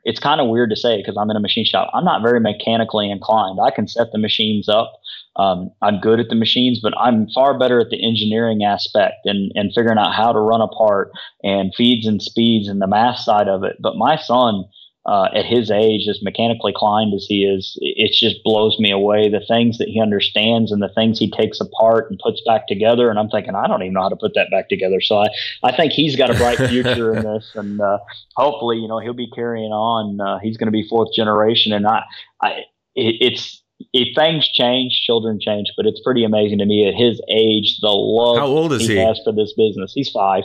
it's 0.06 0.20
kind 0.20 0.42
of 0.42 0.50
weird 0.50 0.70
to 0.70 0.76
say 0.76 0.98
because 0.98 1.18
I'm 1.18 1.30
in 1.30 1.38
a 1.38 1.42
machine 1.42 1.66
shop. 1.66 1.90
I'm 1.94 2.04
not 2.04 2.22
very 2.22 2.40
mechanically 2.40 3.10
inclined. 3.10 3.60
I 3.64 3.72
can 3.72 3.88
set 3.88 4.12
the 4.12 4.18
machines 4.18 4.68
up. 4.68 4.94
Um, 5.36 5.72
I'm 5.82 6.00
good 6.00 6.20
at 6.20 6.30
the 6.30 6.36
machines, 6.36 6.80
but 6.82 6.94
I'm 6.98 7.28
far 7.30 7.58
better 7.58 7.80
at 7.80 7.90
the 7.90 8.06
engineering 8.06 8.64
aspect 8.64 9.26
and, 9.26 9.52
and 9.56 9.72
figuring 9.74 9.98
out 9.98 10.14
how 10.14 10.32
to 10.32 10.40
run 10.40 10.62
a 10.62 10.68
part 10.68 11.12
and 11.44 11.74
feeds 11.76 12.06
and 12.06 12.22
speeds 12.22 12.68
and 12.68 12.82
the 12.82 12.88
math 12.88 13.20
side 13.20 13.48
of 13.48 13.64
it. 13.64 13.78
But 13.80 13.96
my 13.96 14.18
son, 14.18 14.66
uh, 15.06 15.28
at 15.36 15.46
his 15.46 15.70
age, 15.70 16.08
as 16.08 16.22
mechanically 16.22 16.72
inclined 16.72 17.14
as 17.14 17.26
he 17.28 17.44
is, 17.44 17.78
it 17.82 18.14
just 18.14 18.42
blows 18.44 18.80
me 18.80 18.90
away. 18.90 19.28
The 19.28 19.44
things 19.46 19.78
that 19.78 19.90
he 19.90 20.00
understands 20.00 20.72
and 20.72 20.82
the 20.82 20.88
things 20.90 21.20
he 21.20 21.30
takes 21.30 21.60
apart 21.60 22.10
and 22.10 22.20
puts 22.24 22.42
back 22.46 22.68
together. 22.68 23.10
And 23.10 23.20
I'm 23.20 23.30
thinking, 23.30 23.54
I 23.54 23.68
don't 23.68 23.82
even 23.82 23.94
know 23.94 24.04
how 24.04 24.10
to 24.10 24.16
put 24.16 24.34
that 24.36 24.50
back 24.50 24.70
together. 24.70 25.02
So 25.02 25.18
I, 25.18 25.28
I 25.64 25.76
think 25.76 25.92
he's 25.92 26.16
got 26.16 26.30
a 26.30 26.36
bright 26.36 26.58
future 26.70 27.14
in 27.16 27.24
this. 27.24 27.52
And 27.64 27.80
uh, 27.82 28.00
hopefully, 28.36 28.78
you 28.78 28.88
know, 28.88 29.00
he'll 29.00 29.14
be 29.14 29.30
carrying 29.30 29.72
on. 29.72 30.20
Uh, 30.20 30.40
he's 30.40 30.58
going 30.58 30.68
to 30.68 30.72
be 30.72 30.88
fourth 30.88 31.14
generation. 31.14 31.72
And 31.72 31.86
I, 31.86 32.04
I 32.42 32.50
it, 32.96 33.16
it's, 33.22 33.62
if 33.92 34.16
things 34.16 34.48
change, 34.48 35.02
children 35.06 35.40
change, 35.42 35.68
but 35.76 35.86
it's 35.86 36.02
pretty 36.02 36.24
amazing 36.24 36.60
to 36.60 36.66
me 36.66 36.88
at 36.88 36.96
his 36.96 37.22
age, 37.30 37.80
the 37.82 37.90
love 37.90 38.38
How 38.38 38.48
old 38.48 38.74
is 38.74 38.88
he, 38.88 38.96
he? 38.96 38.98
has 38.98 39.20
for 39.24 39.34
this 39.34 39.54
business. 39.56 39.92
He's 39.94 40.10
five. 40.10 40.44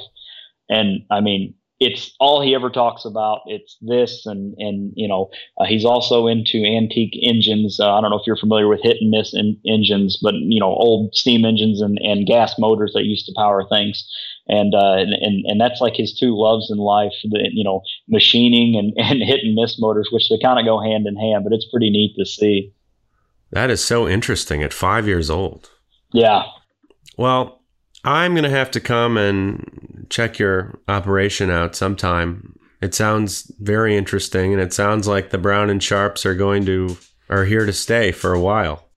And 0.69 1.05
I 1.11 1.21
mean, 1.21 1.55
it's 1.81 2.15
all 2.19 2.43
he 2.43 2.55
ever 2.55 2.71
talks 2.71 3.05
about. 3.05 3.41
It's 3.47 3.77
this, 3.81 4.27
and 4.27 4.55
and 4.59 4.93
you 4.97 5.07
know, 5.07 5.31
uh, 5.61 5.65
he's 5.65 5.85
also 5.85 6.27
into 6.27 6.65
antique 6.65 7.17
engines. 7.23 7.79
Uh, 7.79 7.95
I 7.95 8.01
don't 8.01 8.11
know 8.11 8.19
if 8.19 8.27
you're 8.27 8.37
familiar 8.37 8.67
with 8.67 8.83
hit 8.83 8.97
and 9.01 9.11
miss 9.11 9.33
in, 9.33 9.57
engines, 9.67 10.19
but 10.21 10.35
you 10.35 10.59
know, 10.59 10.67
old 10.67 11.15
steam 11.15 11.45
engines 11.45 11.81
and, 11.81 11.99
and 12.03 12.27
gas 12.27 12.59
motors 12.59 12.93
that 12.95 13.05
used 13.05 13.27
to 13.27 13.33
power 13.37 13.65
things. 13.69 14.09
And, 14.51 14.75
uh, 14.75 14.95
and 14.95 15.13
and 15.13 15.45
and 15.47 15.61
that's 15.61 15.81
like 15.81 15.95
his 15.95 16.19
two 16.19 16.37
loves 16.37 16.71
in 16.71 16.79
life. 16.79 17.13
The 17.23 17.49
you 17.53 17.63
know, 17.63 17.83
machining 18.09 18.77
and, 18.77 18.93
and 18.97 19.23
hit 19.23 19.41
and 19.45 19.55
miss 19.55 19.79
motors, 19.79 20.09
which 20.11 20.29
they 20.29 20.39
kind 20.43 20.59
of 20.59 20.65
go 20.65 20.81
hand 20.81 21.07
in 21.07 21.17
hand. 21.17 21.45
But 21.45 21.53
it's 21.53 21.69
pretty 21.71 21.91
neat 21.91 22.15
to 22.19 22.25
see. 22.25 22.73
That 23.51 23.71
is 23.71 23.83
so 23.83 24.09
interesting 24.09 24.63
at 24.63 24.73
five 24.73 25.07
years 25.07 25.31
old. 25.31 25.71
Yeah. 26.13 26.45
Well, 27.17 27.58
I'm 28.05 28.33
going 28.33 28.45
to 28.45 28.51
have 28.51 28.71
to 28.73 28.81
come 28.81 29.17
and 29.17 30.07
check 30.11 30.39
your 30.39 30.79
operation 30.89 31.51
out 31.51 31.75
sometime. 31.75 32.59
It 32.81 32.95
sounds 32.95 33.51
very 33.59 33.97
interesting, 33.97 34.53
and 34.53 34.63
it 34.63 34.73
sounds 34.73 35.09
like 35.09 35.31
the 35.31 35.39
Brown 35.39 35.69
and 35.69 35.81
Sharpes 35.81 36.25
are 36.25 36.35
going 36.35 36.65
to 36.67 36.97
are 37.29 37.45
here 37.45 37.67
to 37.67 37.73
stay 37.73 38.13
for 38.13 38.33
a 38.33 38.41
while. 38.41 38.89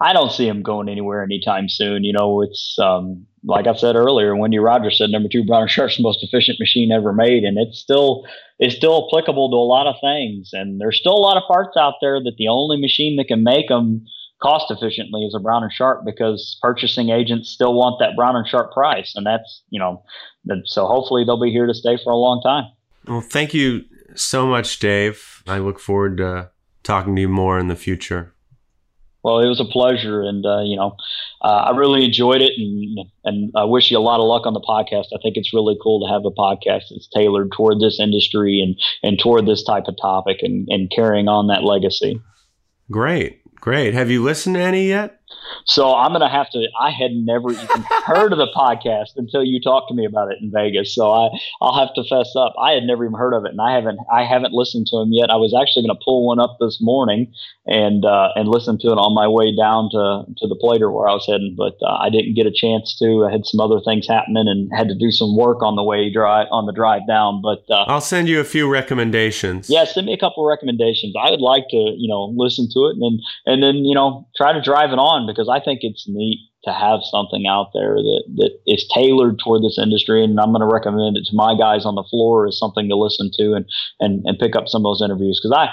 I 0.00 0.12
don't 0.12 0.30
see 0.30 0.46
them 0.46 0.62
going 0.62 0.88
anywhere 0.88 1.22
anytime 1.22 1.68
soon. 1.68 2.04
You 2.04 2.12
know, 2.12 2.42
it's 2.42 2.76
um, 2.80 3.26
like 3.44 3.66
I 3.66 3.74
said 3.74 3.96
earlier. 3.96 4.36
Wendy 4.36 4.58
Rogers 4.58 4.98
said 4.98 5.10
number 5.10 5.28
two 5.28 5.44
Brown 5.44 5.62
and 5.62 5.70
Sharpe's 5.70 5.96
the 5.96 6.02
most 6.02 6.22
efficient 6.22 6.60
machine 6.60 6.92
ever 6.92 7.12
made, 7.12 7.44
and 7.44 7.58
it's 7.58 7.78
still 7.78 8.24
it's 8.58 8.76
still 8.76 9.08
applicable 9.08 9.50
to 9.50 9.56
a 9.56 9.58
lot 9.58 9.86
of 9.86 9.96
things. 10.00 10.50
And 10.52 10.80
there's 10.80 10.98
still 10.98 11.14
a 11.14 11.26
lot 11.26 11.36
of 11.36 11.48
parts 11.48 11.76
out 11.76 11.94
there 12.00 12.20
that 12.22 12.36
the 12.36 12.48
only 12.48 12.80
machine 12.80 13.16
that 13.16 13.28
can 13.28 13.42
make 13.42 13.68
them 13.68 14.04
cost 14.40 14.66
efficiently 14.70 15.24
as 15.26 15.34
a 15.34 15.40
Brown 15.40 15.62
and 15.62 15.72
Sharpe 15.72 16.04
because 16.04 16.58
purchasing 16.62 17.10
agents 17.10 17.50
still 17.50 17.74
want 17.74 17.98
that 18.00 18.16
Brown 18.16 18.36
and 18.36 18.46
Sharpe 18.46 18.72
price, 18.72 19.12
and 19.14 19.26
that's 19.26 19.62
you 19.70 19.80
know, 19.80 20.02
so 20.64 20.86
hopefully 20.86 21.24
they'll 21.24 21.40
be 21.40 21.50
here 21.50 21.66
to 21.66 21.74
stay 21.74 21.98
for 22.02 22.12
a 22.12 22.16
long 22.16 22.40
time. 22.42 22.64
Well, 23.06 23.20
thank 23.20 23.54
you 23.54 23.84
so 24.14 24.46
much, 24.46 24.78
Dave. 24.78 25.42
I 25.46 25.58
look 25.58 25.80
forward 25.80 26.18
to 26.18 26.50
talking 26.82 27.14
to 27.16 27.22
you 27.22 27.28
more 27.28 27.58
in 27.58 27.68
the 27.68 27.76
future. 27.76 28.34
Well, 29.24 29.40
it 29.40 29.48
was 29.48 29.60
a 29.60 29.64
pleasure, 29.64 30.22
and 30.22 30.46
uh, 30.46 30.62
you 30.62 30.76
know, 30.76 30.96
uh, 31.42 31.68
I 31.68 31.76
really 31.76 32.04
enjoyed 32.04 32.40
it, 32.40 32.52
and 32.56 32.98
and 33.24 33.52
I 33.56 33.64
wish 33.64 33.90
you 33.90 33.98
a 33.98 34.00
lot 34.00 34.20
of 34.20 34.26
luck 34.26 34.46
on 34.46 34.54
the 34.54 34.60
podcast. 34.60 35.06
I 35.12 35.18
think 35.22 35.36
it's 35.36 35.52
really 35.52 35.76
cool 35.82 36.06
to 36.06 36.12
have 36.12 36.24
a 36.24 36.30
podcast 36.30 36.84
that's 36.90 37.08
tailored 37.08 37.50
toward 37.52 37.80
this 37.80 37.98
industry 37.98 38.60
and 38.60 38.76
and 39.02 39.18
toward 39.18 39.46
this 39.46 39.64
type 39.64 39.84
of 39.86 39.96
topic, 40.00 40.38
and 40.42 40.68
and 40.70 40.90
carrying 40.94 41.28
on 41.28 41.48
that 41.48 41.64
legacy. 41.64 42.20
Great, 42.90 43.42
great. 43.60 43.94
Have 43.94 44.10
you 44.10 44.22
listened 44.22 44.56
to 44.56 44.62
any 44.62 44.88
yet? 44.88 45.17
So 45.64 45.94
I'm 45.94 46.12
gonna 46.12 46.30
have 46.30 46.50
to. 46.50 46.66
I 46.80 46.90
had 46.90 47.12
never 47.12 47.52
even 47.52 47.82
heard 48.06 48.32
of 48.32 48.38
the 48.38 48.48
podcast 48.54 49.16
until 49.16 49.44
you 49.44 49.60
talked 49.60 49.88
to 49.88 49.94
me 49.94 50.04
about 50.04 50.32
it 50.32 50.38
in 50.40 50.50
Vegas. 50.50 50.94
So 50.94 51.10
I 51.10 51.28
I'll 51.60 51.78
have 51.78 51.94
to 51.94 52.04
fess 52.04 52.34
up. 52.36 52.54
I 52.60 52.72
had 52.72 52.84
never 52.84 53.04
even 53.04 53.18
heard 53.18 53.34
of 53.34 53.44
it, 53.44 53.50
and 53.50 53.60
I 53.60 53.74
haven't 53.74 53.98
I 54.12 54.24
haven't 54.24 54.52
listened 54.52 54.86
to 54.88 54.96
him 54.98 55.12
yet. 55.12 55.30
I 55.30 55.36
was 55.36 55.54
actually 55.54 55.86
gonna 55.86 56.00
pull 56.02 56.26
one 56.26 56.40
up 56.40 56.56
this 56.60 56.78
morning 56.80 57.32
and 57.66 58.04
uh, 58.04 58.30
and 58.34 58.48
listen 58.48 58.78
to 58.78 58.88
it 58.88 58.98
on 58.98 59.14
my 59.14 59.28
way 59.28 59.54
down 59.54 59.90
to 59.92 60.24
to 60.38 60.48
the 60.48 60.56
plater 60.56 60.90
where 60.90 61.08
I 61.08 61.12
was 61.12 61.26
heading, 61.26 61.54
but 61.56 61.76
uh, 61.82 61.96
I 62.00 62.08
didn't 62.08 62.34
get 62.34 62.46
a 62.46 62.52
chance 62.52 62.96
to. 62.98 63.26
I 63.26 63.32
had 63.32 63.44
some 63.44 63.60
other 63.60 63.80
things 63.84 64.08
happening 64.08 64.48
and 64.48 64.70
had 64.74 64.88
to 64.88 64.94
do 64.94 65.10
some 65.10 65.36
work 65.36 65.62
on 65.62 65.76
the 65.76 65.82
way 65.82 66.10
drive 66.10 66.46
on 66.50 66.66
the 66.66 66.72
drive 66.72 67.06
down. 67.06 67.42
But 67.42 67.64
uh, 67.68 67.84
I'll 67.88 68.00
send 68.00 68.28
you 68.28 68.40
a 68.40 68.44
few 68.44 68.70
recommendations. 68.70 69.68
Yeah, 69.68 69.84
send 69.84 70.06
me 70.06 70.12
a 70.14 70.18
couple 70.18 70.44
of 70.44 70.48
recommendations. 70.48 71.14
I 71.20 71.30
would 71.30 71.40
like 71.40 71.68
to 71.70 71.92
you 71.96 72.08
know 72.08 72.32
listen 72.36 72.68
to 72.72 72.80
it 72.88 72.96
and 72.96 73.02
then 73.02 73.18
and 73.44 73.62
then 73.62 73.84
you 73.84 73.94
know 73.94 74.26
try 74.36 74.52
to 74.52 74.62
drive 74.62 74.90
it 74.92 74.98
on 74.98 75.17
because 75.26 75.48
I 75.48 75.60
think 75.60 75.80
it's 75.82 76.06
neat 76.08 76.38
to 76.64 76.72
have 76.72 77.00
something 77.02 77.46
out 77.46 77.70
there 77.72 77.94
that, 77.94 78.24
that 78.36 78.50
is 78.66 78.86
tailored 78.92 79.38
toward 79.38 79.62
this 79.62 79.78
industry. 79.78 80.24
And 80.24 80.38
I'm 80.40 80.52
going 80.52 80.60
to 80.60 80.72
recommend 80.72 81.16
it 81.16 81.26
to 81.26 81.36
my 81.36 81.56
guys 81.56 81.86
on 81.86 81.94
the 81.94 82.04
floor 82.04 82.46
as 82.46 82.58
something 82.58 82.88
to 82.88 82.96
listen 82.96 83.30
to 83.38 83.54
and, 83.54 83.64
and, 84.00 84.22
and 84.26 84.38
pick 84.38 84.56
up 84.56 84.68
some 84.68 84.84
of 84.84 84.90
those 84.90 85.02
interviews. 85.02 85.40
Cause 85.42 85.52
I, 85.52 85.68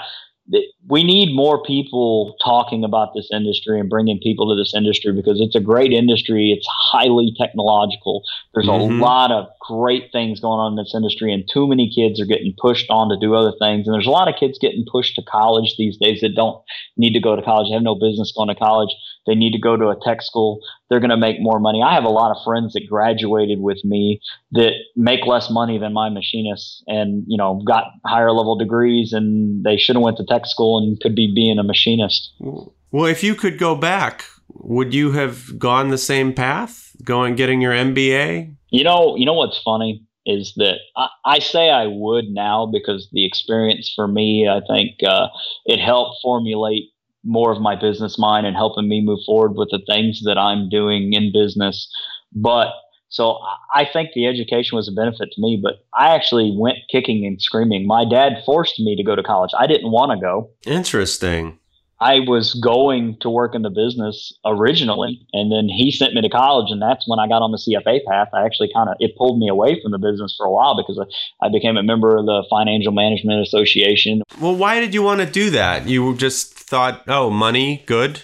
we 0.88 1.02
need 1.02 1.34
more 1.34 1.62
people 1.64 2.36
talking 2.44 2.84
about 2.84 3.14
this 3.14 3.28
industry 3.32 3.80
and 3.80 3.90
bringing 3.90 4.20
people 4.22 4.48
to 4.48 4.60
this 4.60 4.74
industry 4.74 5.12
because 5.12 5.40
it's 5.40 5.56
a 5.56 5.60
great 5.60 5.92
industry. 5.92 6.52
It's 6.56 6.66
highly 6.70 7.34
technological. 7.36 8.22
There's 8.54 8.66
mm-hmm. 8.66 9.00
a 9.00 9.04
lot 9.04 9.32
of 9.32 9.48
great 9.66 10.10
things 10.12 10.40
going 10.40 10.60
on 10.60 10.72
in 10.72 10.76
this 10.76 10.94
industry, 10.94 11.32
and 11.32 11.48
too 11.52 11.66
many 11.66 11.90
kids 11.90 12.20
are 12.20 12.26
getting 12.26 12.54
pushed 12.58 12.88
on 12.90 13.08
to 13.08 13.16
do 13.18 13.34
other 13.34 13.52
things. 13.58 13.86
And 13.86 13.94
there's 13.94 14.06
a 14.06 14.10
lot 14.10 14.28
of 14.28 14.38
kids 14.38 14.58
getting 14.60 14.84
pushed 14.90 15.16
to 15.16 15.22
college 15.22 15.74
these 15.76 15.96
days 15.96 16.20
that 16.20 16.34
don't 16.34 16.62
need 16.96 17.12
to 17.14 17.20
go 17.20 17.34
to 17.34 17.42
college, 17.42 17.68
they 17.68 17.74
have 17.74 17.82
no 17.82 17.94
business 17.94 18.32
going 18.36 18.48
to 18.48 18.54
college. 18.54 18.90
They 19.26 19.34
need 19.34 19.52
to 19.52 19.58
go 19.58 19.76
to 19.76 19.88
a 19.88 19.96
tech 20.04 20.22
school. 20.22 20.60
They're 20.88 21.00
going 21.00 21.10
to 21.10 21.16
make 21.16 21.40
more 21.40 21.58
money. 21.58 21.82
I 21.82 21.94
have 21.94 22.04
a 22.04 22.08
lot 22.08 22.30
of 22.30 22.42
friends 22.44 22.74
that 22.74 22.88
graduated 22.88 23.60
with 23.60 23.84
me 23.84 24.20
that 24.52 24.72
make 24.94 25.26
less 25.26 25.50
money 25.50 25.78
than 25.78 25.92
my 25.92 26.08
machinists 26.08 26.84
and, 26.86 27.24
you 27.26 27.36
know, 27.36 27.60
got 27.66 27.86
higher 28.04 28.30
level 28.30 28.56
degrees 28.56 29.12
and 29.12 29.64
they 29.64 29.76
should 29.76 29.96
have 29.96 30.02
went 30.02 30.16
to 30.18 30.24
tech 30.24 30.46
school 30.46 30.78
and 30.78 31.00
could 31.00 31.16
be 31.16 31.32
being 31.34 31.58
a 31.58 31.64
machinist. 31.64 32.32
Well, 32.38 33.06
if 33.06 33.24
you 33.24 33.34
could 33.34 33.58
go 33.58 33.74
back, 33.74 34.24
would 34.48 34.94
you 34.94 35.12
have 35.12 35.58
gone 35.58 35.88
the 35.88 35.98
same 35.98 36.32
path, 36.32 36.94
going 37.04 37.34
getting 37.36 37.60
your 37.60 37.72
MBA? 37.72 38.54
You 38.70 38.84
know, 38.84 39.16
you 39.16 39.26
know 39.26 39.34
what's 39.34 39.60
funny 39.62 40.04
is 40.24 40.54
that 40.56 40.78
I, 40.96 41.08
I 41.24 41.38
say 41.38 41.70
I 41.70 41.86
would 41.86 42.26
now 42.28 42.66
because 42.66 43.08
the 43.12 43.24
experience 43.24 43.92
for 43.94 44.08
me, 44.08 44.48
I 44.48 44.60
think 44.66 44.96
uh, 45.06 45.28
it 45.64 45.78
helped 45.78 46.18
formulate 46.22 46.90
more 47.24 47.52
of 47.52 47.60
my 47.60 47.74
business 47.74 48.18
mind 48.18 48.46
and 48.46 48.56
helping 48.56 48.88
me 48.88 49.02
move 49.04 49.20
forward 49.26 49.56
with 49.56 49.68
the 49.70 49.82
things 49.86 50.22
that 50.24 50.38
I'm 50.38 50.68
doing 50.68 51.12
in 51.12 51.32
business. 51.32 51.88
But 52.32 52.68
so 53.08 53.38
I 53.74 53.84
think 53.90 54.10
the 54.14 54.26
education 54.26 54.76
was 54.76 54.88
a 54.88 54.92
benefit 54.92 55.30
to 55.32 55.40
me, 55.40 55.60
but 55.62 55.84
I 55.94 56.14
actually 56.14 56.54
went 56.56 56.78
kicking 56.90 57.24
and 57.24 57.40
screaming. 57.40 57.86
My 57.86 58.04
dad 58.04 58.42
forced 58.44 58.78
me 58.80 58.96
to 58.96 59.02
go 59.02 59.14
to 59.14 59.22
college. 59.22 59.52
I 59.58 59.66
didn't 59.66 59.90
want 59.90 60.12
to 60.12 60.20
go. 60.20 60.50
Interesting. 60.66 61.58
I 62.00 62.20
was 62.20 62.54
going 62.54 63.16
to 63.20 63.30
work 63.30 63.54
in 63.54 63.62
the 63.62 63.70
business 63.70 64.32
originally, 64.44 65.26
and 65.32 65.50
then 65.50 65.68
he 65.68 65.90
sent 65.90 66.14
me 66.14 66.20
to 66.20 66.28
college, 66.28 66.70
and 66.70 66.80
that's 66.80 67.08
when 67.08 67.18
I 67.18 67.26
got 67.26 67.40
on 67.42 67.52
the 67.52 67.58
CFA 67.58 68.04
path. 68.04 68.28
I 68.34 68.44
actually 68.44 68.70
kind 68.74 68.88
of 68.88 68.96
it 69.00 69.16
pulled 69.16 69.38
me 69.38 69.48
away 69.48 69.80
from 69.80 69.92
the 69.92 69.98
business 69.98 70.34
for 70.36 70.46
a 70.46 70.50
while 70.50 70.76
because 70.76 70.98
I, 70.98 71.46
I 71.46 71.48
became 71.50 71.76
a 71.76 71.82
member 71.82 72.16
of 72.16 72.26
the 72.26 72.44
Financial 72.50 72.92
Management 72.92 73.40
Association. 73.40 74.22
Well, 74.40 74.54
why 74.54 74.80
did 74.80 74.92
you 74.92 75.02
want 75.02 75.20
to 75.20 75.26
do 75.26 75.50
that? 75.50 75.88
You 75.88 76.14
just 76.16 76.52
thought, 76.52 77.02
oh, 77.08 77.30
money, 77.30 77.82
good. 77.86 78.22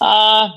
Uh 0.00 0.50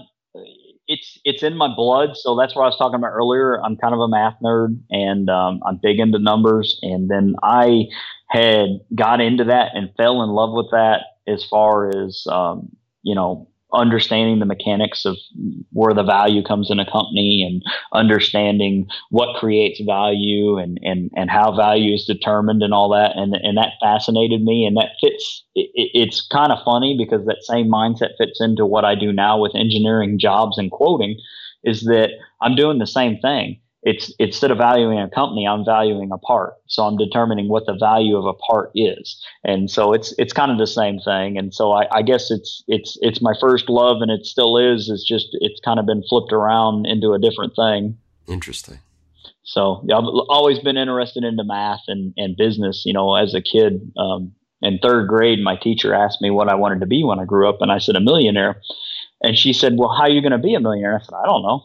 it's 0.90 1.20
it's 1.24 1.44
in 1.44 1.56
my 1.56 1.74
blood, 1.74 2.18
so 2.18 2.36
that's 2.36 2.56
what 2.56 2.64
I 2.64 2.66
was 2.66 2.78
talking 2.78 2.96
about 2.96 3.12
earlier. 3.12 3.62
I'm 3.64 3.78
kind 3.78 3.94
of 3.94 4.00
a 4.00 4.08
math 4.08 4.34
nerd, 4.44 4.82
and 4.90 5.30
um, 5.30 5.62
I'm 5.66 5.80
big 5.82 6.00
into 6.00 6.18
numbers, 6.18 6.80
and 6.82 7.10
then 7.10 7.36
I 7.44 7.86
had 8.28 8.82
got 8.96 9.22
into 9.22 9.46
that 9.46 9.76
and 9.76 9.92
fell 9.96 10.24
in 10.24 10.32
love 10.32 10.52
with 10.52 10.72
that 10.72 11.02
as 11.30 11.44
far 11.44 11.90
as 11.90 12.26
um, 12.30 12.70
you 13.04 13.16
know 13.16 13.48
understanding 13.74 14.40
the 14.40 14.46
mechanics 14.46 15.06
of 15.06 15.16
where 15.72 15.94
the 15.94 16.04
value 16.04 16.44
comes 16.44 16.72
in 16.72 16.80
a 16.80 16.92
company 16.92 17.44
and 17.44 17.64
understanding 17.94 18.88
what 19.12 19.40
creates 19.40 19.80
value 19.82 20.58
and 20.58 20.80
and 20.82 21.12
and 21.16 21.30
how 21.30 21.56
value 21.56 21.94
is 21.94 22.06
determined 22.06 22.64
and 22.64 22.74
all 22.74 22.90
that. 22.90 23.16
And 23.16 23.36
and 23.36 23.58
that 23.58 23.74
fascinated 23.82 24.44
me 24.44 24.66
and 24.66 24.76
that 24.78 24.92
fits 25.02 25.44
it, 25.56 25.70
it's 25.76 26.26
kind 26.28 26.52
of 26.52 26.64
funny 26.66 26.96
because 26.98 27.26
that 27.26 27.44
same 27.44 27.68
mindset 27.68 28.18
fits 28.18 28.42
into 28.42 28.66
what 28.66 28.86
I 28.86 28.96
do 28.96 29.14
now 29.14 29.40
with 29.40 29.56
engineering 29.56 30.18
jobs 30.20 30.58
and 30.58 30.72
quoting 30.72 31.18
is 31.64 31.84
that 31.84 32.12
I'm 32.42 32.56
doing 32.56 32.80
the 32.80 32.88
same 32.88 33.20
thing 33.20 33.60
it's 33.84 34.14
instead 34.20 34.52
of 34.52 34.58
valuing 34.58 35.00
a 35.00 35.10
company, 35.10 35.48
I'm 35.48 35.64
valuing 35.64 36.12
a 36.12 36.18
part. 36.18 36.56
So 36.68 36.84
I'm 36.84 36.98
determining 36.98 37.48
what 37.48 37.66
the 37.66 37.78
value 37.80 38.18
of 38.18 38.26
a 38.26 38.34
part 38.34 38.72
is, 38.76 39.22
and 39.44 39.72
so 39.72 39.94
it's 39.94 40.14
it's 40.18 40.34
kind 40.34 40.52
of 40.52 40.58
the 40.58 40.68
same 40.68 41.00
thing. 41.00 41.38
And 41.38 41.54
so 41.54 41.72
I, 41.72 41.88
I 41.92 42.02
guess 42.02 42.30
it's 42.30 42.64
it's 42.68 42.98
it's 43.02 43.22
my 43.22 43.34
first 43.40 43.70
love, 43.70 44.02
and 44.02 44.12
it 44.12 44.26
still 44.26 44.58
is. 44.58 44.90
It's 44.90 45.08
just 45.08 45.30
it's 45.34 45.62
kind 45.62 45.80
of 45.80 45.86
been 45.86 46.04
flipped 46.10 46.34
around 46.34 46.88
into 46.88 47.14
a 47.14 47.20
different 47.20 47.56
thing. 47.56 47.98
Interesting. 48.28 48.80
So 49.44 49.82
yeah, 49.88 49.98
I've 49.98 50.04
always 50.04 50.60
been 50.60 50.78
interested 50.78 51.24
into 51.24 51.44
math 51.46 51.82
and, 51.88 52.14
and 52.18 52.36
business. 52.36 52.84
You 52.86 52.94
know, 52.94 53.16
as 53.16 53.34
a 53.34 53.42
kid, 53.42 53.92
um, 53.98 54.34
in 54.62 54.80
third 54.80 55.08
grade, 55.08 55.40
my 55.42 55.56
teacher 55.56 55.94
asked 55.94 56.22
me 56.22 56.32
what 56.32 56.50
I 56.50 56.56
wanted 56.56 56.82
to 56.82 56.86
be 56.86 57.06
when 57.06 57.20
I 57.20 57.26
grew 57.26 57.48
up, 57.48 57.62
and 57.62 57.72
I 57.72 57.80
said 57.80 57.96
a 57.96 58.02
millionaire. 58.02 58.62
And 59.22 59.38
she 59.38 59.54
said, 59.54 59.78
"Well, 59.78 59.90
how 59.90 60.04
are 60.04 60.10
you 60.10 60.22
going 60.22 60.34
to 60.34 60.38
be 60.38 60.54
a 60.54 60.60
millionaire?" 60.60 61.00
I 61.02 61.06
said, 61.06 61.16
"I 61.16 61.26
don't 61.26 61.44
know." 61.44 61.64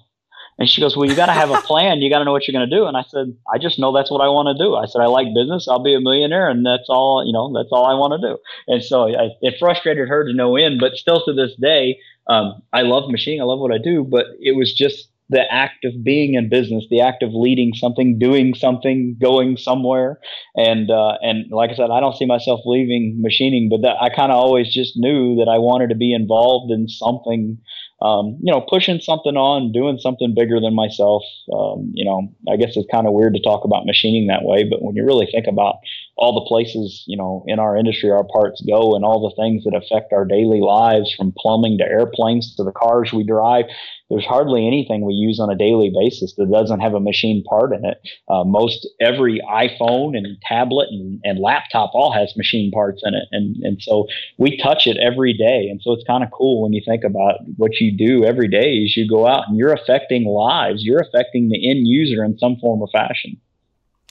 And 0.59 0.69
she 0.69 0.81
goes, 0.81 0.97
Well, 0.97 1.09
you 1.09 1.17
got 1.17 1.27
to 1.27 1.33
have 1.33 1.51
a 1.51 1.61
plan. 1.67 2.01
You 2.01 2.11
got 2.11 2.19
to 2.19 2.25
know 2.25 2.33
what 2.33 2.47
you're 2.47 2.59
going 2.59 2.69
to 2.69 2.77
do. 2.77 2.87
And 2.87 2.97
I 2.97 3.03
said, 3.09 3.37
I 3.53 3.59
just 3.59 3.79
know 3.79 3.93
that's 3.93 4.11
what 4.11 4.21
I 4.21 4.29
want 4.29 4.57
to 4.57 4.63
do. 4.63 4.75
I 4.75 4.87
said, 4.87 5.01
I 5.01 5.07
like 5.07 5.35
business. 5.35 5.67
I'll 5.69 5.83
be 5.83 5.95
a 5.95 6.01
millionaire. 6.01 6.49
And 6.49 6.65
that's 6.65 6.89
all, 6.89 7.25
you 7.27 7.33
know, 7.33 7.53
that's 7.53 7.73
all 7.73 7.87
I 7.87 7.95
want 7.95 8.21
to 8.21 8.29
do. 8.29 8.39
And 8.69 8.83
so 8.83 9.09
I, 9.09 9.31
it 9.41 9.55
frustrated 9.59 10.09
her 10.09 10.25
to 10.25 10.33
no 10.33 10.57
end. 10.57 10.81
But 10.81 10.95
still 10.95 11.23
to 11.25 11.33
this 11.33 11.55
day, 11.61 11.99
um, 12.29 12.63
I 12.73 12.83
love 12.83 13.11
machining. 13.11 13.41
I 13.41 13.45
love 13.45 13.61
what 13.61 13.73
I 13.73 13.79
do. 13.79 14.05
But 14.05 14.27
it 14.41 14.57
was 14.57 14.73
just 14.73 15.09
the 15.31 15.43
act 15.51 15.85
of 15.85 16.05
being 16.05 16.35
in 16.35 16.51
business, 16.51 16.85
the 16.91 17.01
act 17.01 17.23
of 17.23 17.31
leading 17.33 17.73
something, 17.75 18.19
doing 18.19 18.55
something, 18.55 19.17
going 19.21 19.57
somewhere. 19.57 20.21
And, 20.55 20.91
uh, 20.91 21.17
and 21.23 21.51
like 21.51 21.71
I 21.71 21.75
said, 21.75 21.91
I 21.91 22.01
don't 22.01 22.15
see 22.15 22.27
myself 22.27 22.61
leaving 22.67 23.17
machining, 23.21 23.71
but 23.71 23.81
that, 23.83 23.97
I 24.01 24.11
kind 24.11 24.31
of 24.31 24.37
always 24.37 24.73
just 24.73 24.93
knew 24.97 25.37
that 25.37 25.49
I 25.51 25.59
wanted 25.59 25.89
to 25.89 25.95
be 25.95 26.13
involved 26.13 26.71
in 26.71 26.89
something 26.89 27.59
um, 28.05 28.39
you 28.43 28.53
know, 28.53 28.61
pushing 28.61 29.01
something 29.01 29.37
on, 29.37 29.73
doing 29.73 29.99
something 29.99 30.35
bigger 30.35 30.61
than 30.61 30.75
myself. 30.75 31.23
Um, 31.51 31.91
you 31.95 32.05
know, 32.05 32.29
I 32.53 32.57
guess 32.57 32.77
it's 32.77 32.87
kind 32.93 33.07
of 33.07 33.15
weird 33.15 33.33
to 33.35 33.41
talk 33.41 33.65
about 33.65 33.87
machining 33.87 34.27
that 34.27 34.45
way, 34.45 34.63
but 34.63 34.83
when 34.83 34.95
you 34.95 35.05
really 35.05 35.27
think 35.33 35.47
about 35.47 35.77
all 36.17 36.33
the 36.33 36.49
places, 36.49 37.03
you 37.07 37.17
know, 37.17 37.45
in 37.47 37.59
our 37.59 37.77
industry 37.77 38.11
our 38.11 38.25
parts 38.25 38.63
go 38.63 38.95
and 38.95 39.05
all 39.05 39.29
the 39.29 39.43
things 39.43 39.65
that 39.65 39.75
affect 39.75 40.13
our 40.13 40.25
daily 40.25 40.61
lives 40.61 41.13
from 41.13 41.33
plumbing 41.37 41.79
to 41.79 41.85
airplanes 41.85 42.55
to 42.55 42.63
the 42.63 42.73
cars 42.73 43.13
we 43.13 43.25
drive, 43.25 43.65
there's 44.11 44.25
hardly 44.25 44.67
anything 44.67 45.05
we 45.05 45.15
use 45.15 45.41
on 45.41 45.51
a 45.51 45.57
daily 45.57 45.91
basis 45.93 46.35
that 46.35 46.51
doesn't 46.53 46.81
have 46.81 46.95
a 46.95 47.01
machine 47.01 47.43
part 47.49 47.73
in 47.73 47.85
it. 47.85 47.99
Uh, 48.29 48.45
most 48.45 48.87
every 49.01 49.41
iPhone 49.51 50.17
and 50.17 50.27
tablet 50.47 50.89
and, 50.91 51.21
and 51.25 51.41
laptop 51.41 51.91
all 51.95 52.13
has 52.13 52.37
machine 52.37 52.71
parts 52.71 53.03
in 53.05 53.15
it. 53.15 53.25
And, 53.33 53.57
and 53.65 53.83
so 53.83 54.07
we 54.39 54.57
touch 54.59 54.87
it 54.87 54.97
every 54.99 55.33
day. 55.33 55.69
And 55.69 55.81
so 55.83 55.93
it's 55.93 56.05
kind 56.05 56.23
of 56.23 56.31
cool 56.31 56.63
when 56.63 56.73
you 56.73 56.83
think 56.87 57.03
about 57.03 57.41
what 57.57 57.81
you 57.81 57.97
do 57.97 58.25
every 58.25 58.47
day 58.47 58.75
is 58.75 58.97
you 58.97 59.09
go 59.09 59.27
out 59.27 59.49
and 59.49 59.59
you're 59.59 59.73
affecting 59.73 60.25
lives. 60.27 60.85
You're 60.85 61.01
affecting 61.01 61.49
the 61.49 61.69
end 61.69 61.89
user 61.89 62.23
in 62.23 62.39
some 62.39 62.57
form 62.57 62.83
or 62.83 62.89
fashion. 62.93 63.41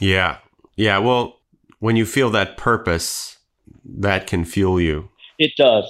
Yeah. 0.02 0.40
Yeah. 0.76 0.98
Well, 0.98 1.40
when 1.84 1.98
you 1.98 2.06
feel 2.06 2.30
that 2.30 2.56
purpose, 2.56 3.40
that 3.84 4.26
can 4.26 4.46
fuel 4.46 4.80
you. 4.80 5.10
It 5.38 5.52
does. 5.58 5.84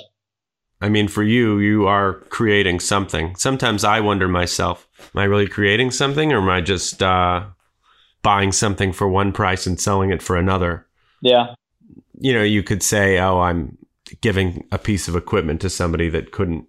I 0.81 0.89
mean, 0.89 1.07
for 1.07 1.21
you, 1.21 1.59
you 1.59 1.85
are 1.85 2.15
creating 2.29 2.79
something. 2.79 3.35
Sometimes 3.35 3.83
I 3.83 3.99
wonder 3.99 4.27
myself, 4.27 4.87
am 5.13 5.21
I 5.21 5.25
really 5.25 5.45
creating 5.45 5.91
something 5.91 6.33
or 6.33 6.39
am 6.39 6.49
I 6.49 6.61
just 6.61 7.03
uh, 7.03 7.45
buying 8.23 8.51
something 8.51 8.91
for 8.91 9.07
one 9.07 9.31
price 9.31 9.67
and 9.67 9.79
selling 9.79 10.09
it 10.09 10.23
for 10.23 10.35
another? 10.35 10.87
Yeah. 11.21 11.53
You 12.19 12.33
know, 12.33 12.43
you 12.43 12.63
could 12.63 12.81
say, 12.81 13.19
oh, 13.19 13.41
I'm 13.41 13.77
giving 14.19 14.65
a 14.71 14.79
piece 14.79 15.07
of 15.07 15.15
equipment 15.15 15.61
to 15.61 15.69
somebody 15.69 16.09
that 16.09 16.31
couldn't 16.31 16.65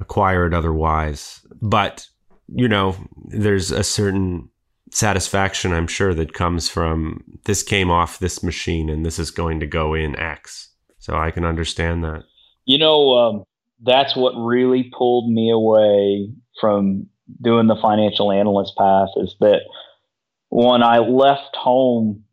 acquire 0.00 0.46
it 0.46 0.54
otherwise. 0.54 1.44
But, 1.60 2.08
you 2.48 2.68
know, 2.68 2.96
there's 3.26 3.70
a 3.70 3.84
certain 3.84 4.48
satisfaction, 4.96 5.74
I'm 5.74 5.86
sure, 5.86 6.14
that 6.14 6.32
comes 6.32 6.70
from 6.70 7.22
this 7.44 7.62
came 7.62 7.90
off 7.90 8.18
this 8.18 8.42
machine 8.42 8.88
and 8.88 9.04
this 9.04 9.18
is 9.18 9.30
going 9.30 9.60
to 9.60 9.66
go 9.66 9.92
in 9.92 10.18
X. 10.18 10.70
So 10.98 11.14
I 11.14 11.30
can 11.30 11.44
understand 11.44 12.02
that. 12.04 12.24
You 12.64 12.78
know, 12.78 13.10
um, 13.10 13.44
that's 13.82 14.16
what 14.16 14.32
really 14.32 14.90
pulled 14.96 15.30
me 15.30 15.50
away 15.50 16.30
from 16.58 17.08
doing 17.42 17.66
the 17.66 17.76
financial 17.76 18.32
analyst 18.32 18.72
path 18.78 19.08
is 19.16 19.36
that 19.40 19.60
when 20.48 20.82
I 20.82 20.98
left 20.98 21.54
home 21.54 22.24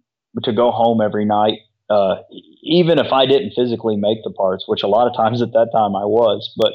to 0.44 0.54
go 0.54 0.72
home 0.72 1.02
every 1.02 1.26
night, 1.26 1.60
uh, 1.90 2.16
even 2.64 2.98
if 2.98 3.12
I 3.12 3.26
didn't 3.26 3.54
physically 3.56 3.98
make 3.98 4.20
the 4.24 4.32
parts, 4.32 4.64
which 4.68 4.84
a 4.84 4.88
lot 4.88 5.08
of 5.08 5.18
times 5.18 5.42
at 5.42 5.52
that 5.52 5.70
time 5.74 5.98
I 5.98 6.06
was, 6.06 6.54
but 6.56 6.72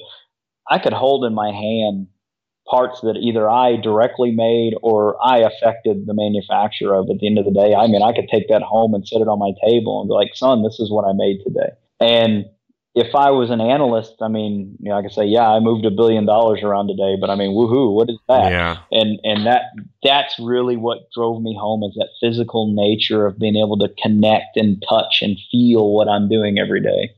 I 0.71 0.79
could 0.79 0.93
hold 0.93 1.25
in 1.25 1.35
my 1.35 1.51
hand 1.51 2.09
parts 2.69 3.01
that 3.01 3.17
either 3.17 3.49
I 3.49 3.77
directly 3.77 4.31
made 4.31 4.75
or 4.83 5.17
I 5.25 5.39
affected 5.39 6.07
the 6.07 6.15
manufacturer 6.15 6.95
of 6.95 7.09
at 7.11 7.19
the 7.19 7.27
end 7.27 7.39
of 7.39 7.45
the 7.45 7.53
day. 7.53 7.75
I 7.75 7.87
mean, 7.87 8.03
I 8.03 8.13
could 8.13 8.29
take 8.29 8.49
that 8.49 8.63
home 8.63 8.95
and 8.95 9.07
set 9.07 9.21
it 9.21 9.29
on 9.29 9.39
my 9.39 9.53
table 9.67 10.01
and 10.01 10.09
be 10.09 10.15
like, 10.15 10.35
son, 10.35 10.63
this 10.63 10.79
is 10.79 10.91
what 10.91 11.05
I 11.05 11.13
made 11.13 11.41
today. 11.45 11.71
And 12.01 12.47
if 12.95 13.15
I 13.15 13.31
was 13.31 13.51
an 13.51 13.61
analyst, 13.61 14.15
I 14.21 14.29
mean, 14.29 14.77
you 14.81 14.91
know, 14.91 14.99
I 14.99 15.03
could 15.03 15.13
say, 15.13 15.25
yeah, 15.25 15.49
I 15.49 15.61
moved 15.61 15.85
a 15.87 15.91
billion 15.91 16.27
dollars 16.27 16.63
around 16.63 16.89
today, 16.89 17.17
but 17.21 17.31
I 17.31 17.37
mean, 17.37 17.51
woohoo, 17.51 17.95
what 17.95 18.11
is 18.11 18.19
that? 18.29 18.51
Yeah. 18.51 18.79
And 18.91 19.21
and 19.23 19.47
that 19.47 19.63
that's 20.03 20.39
really 20.39 20.77
what 20.77 21.11
drove 21.15 21.41
me 21.41 21.57
home 21.59 21.85
is 21.85 21.95
that 21.95 22.09
physical 22.21 22.73
nature 22.75 23.27
of 23.27 23.39
being 23.39 23.57
able 23.57 23.79
to 23.79 23.89
connect 24.03 24.57
and 24.57 24.83
touch 24.89 25.23
and 25.23 25.39
feel 25.51 25.93
what 25.93 26.09
I'm 26.09 26.29
doing 26.29 26.59
every 26.59 26.83
day. 26.83 27.15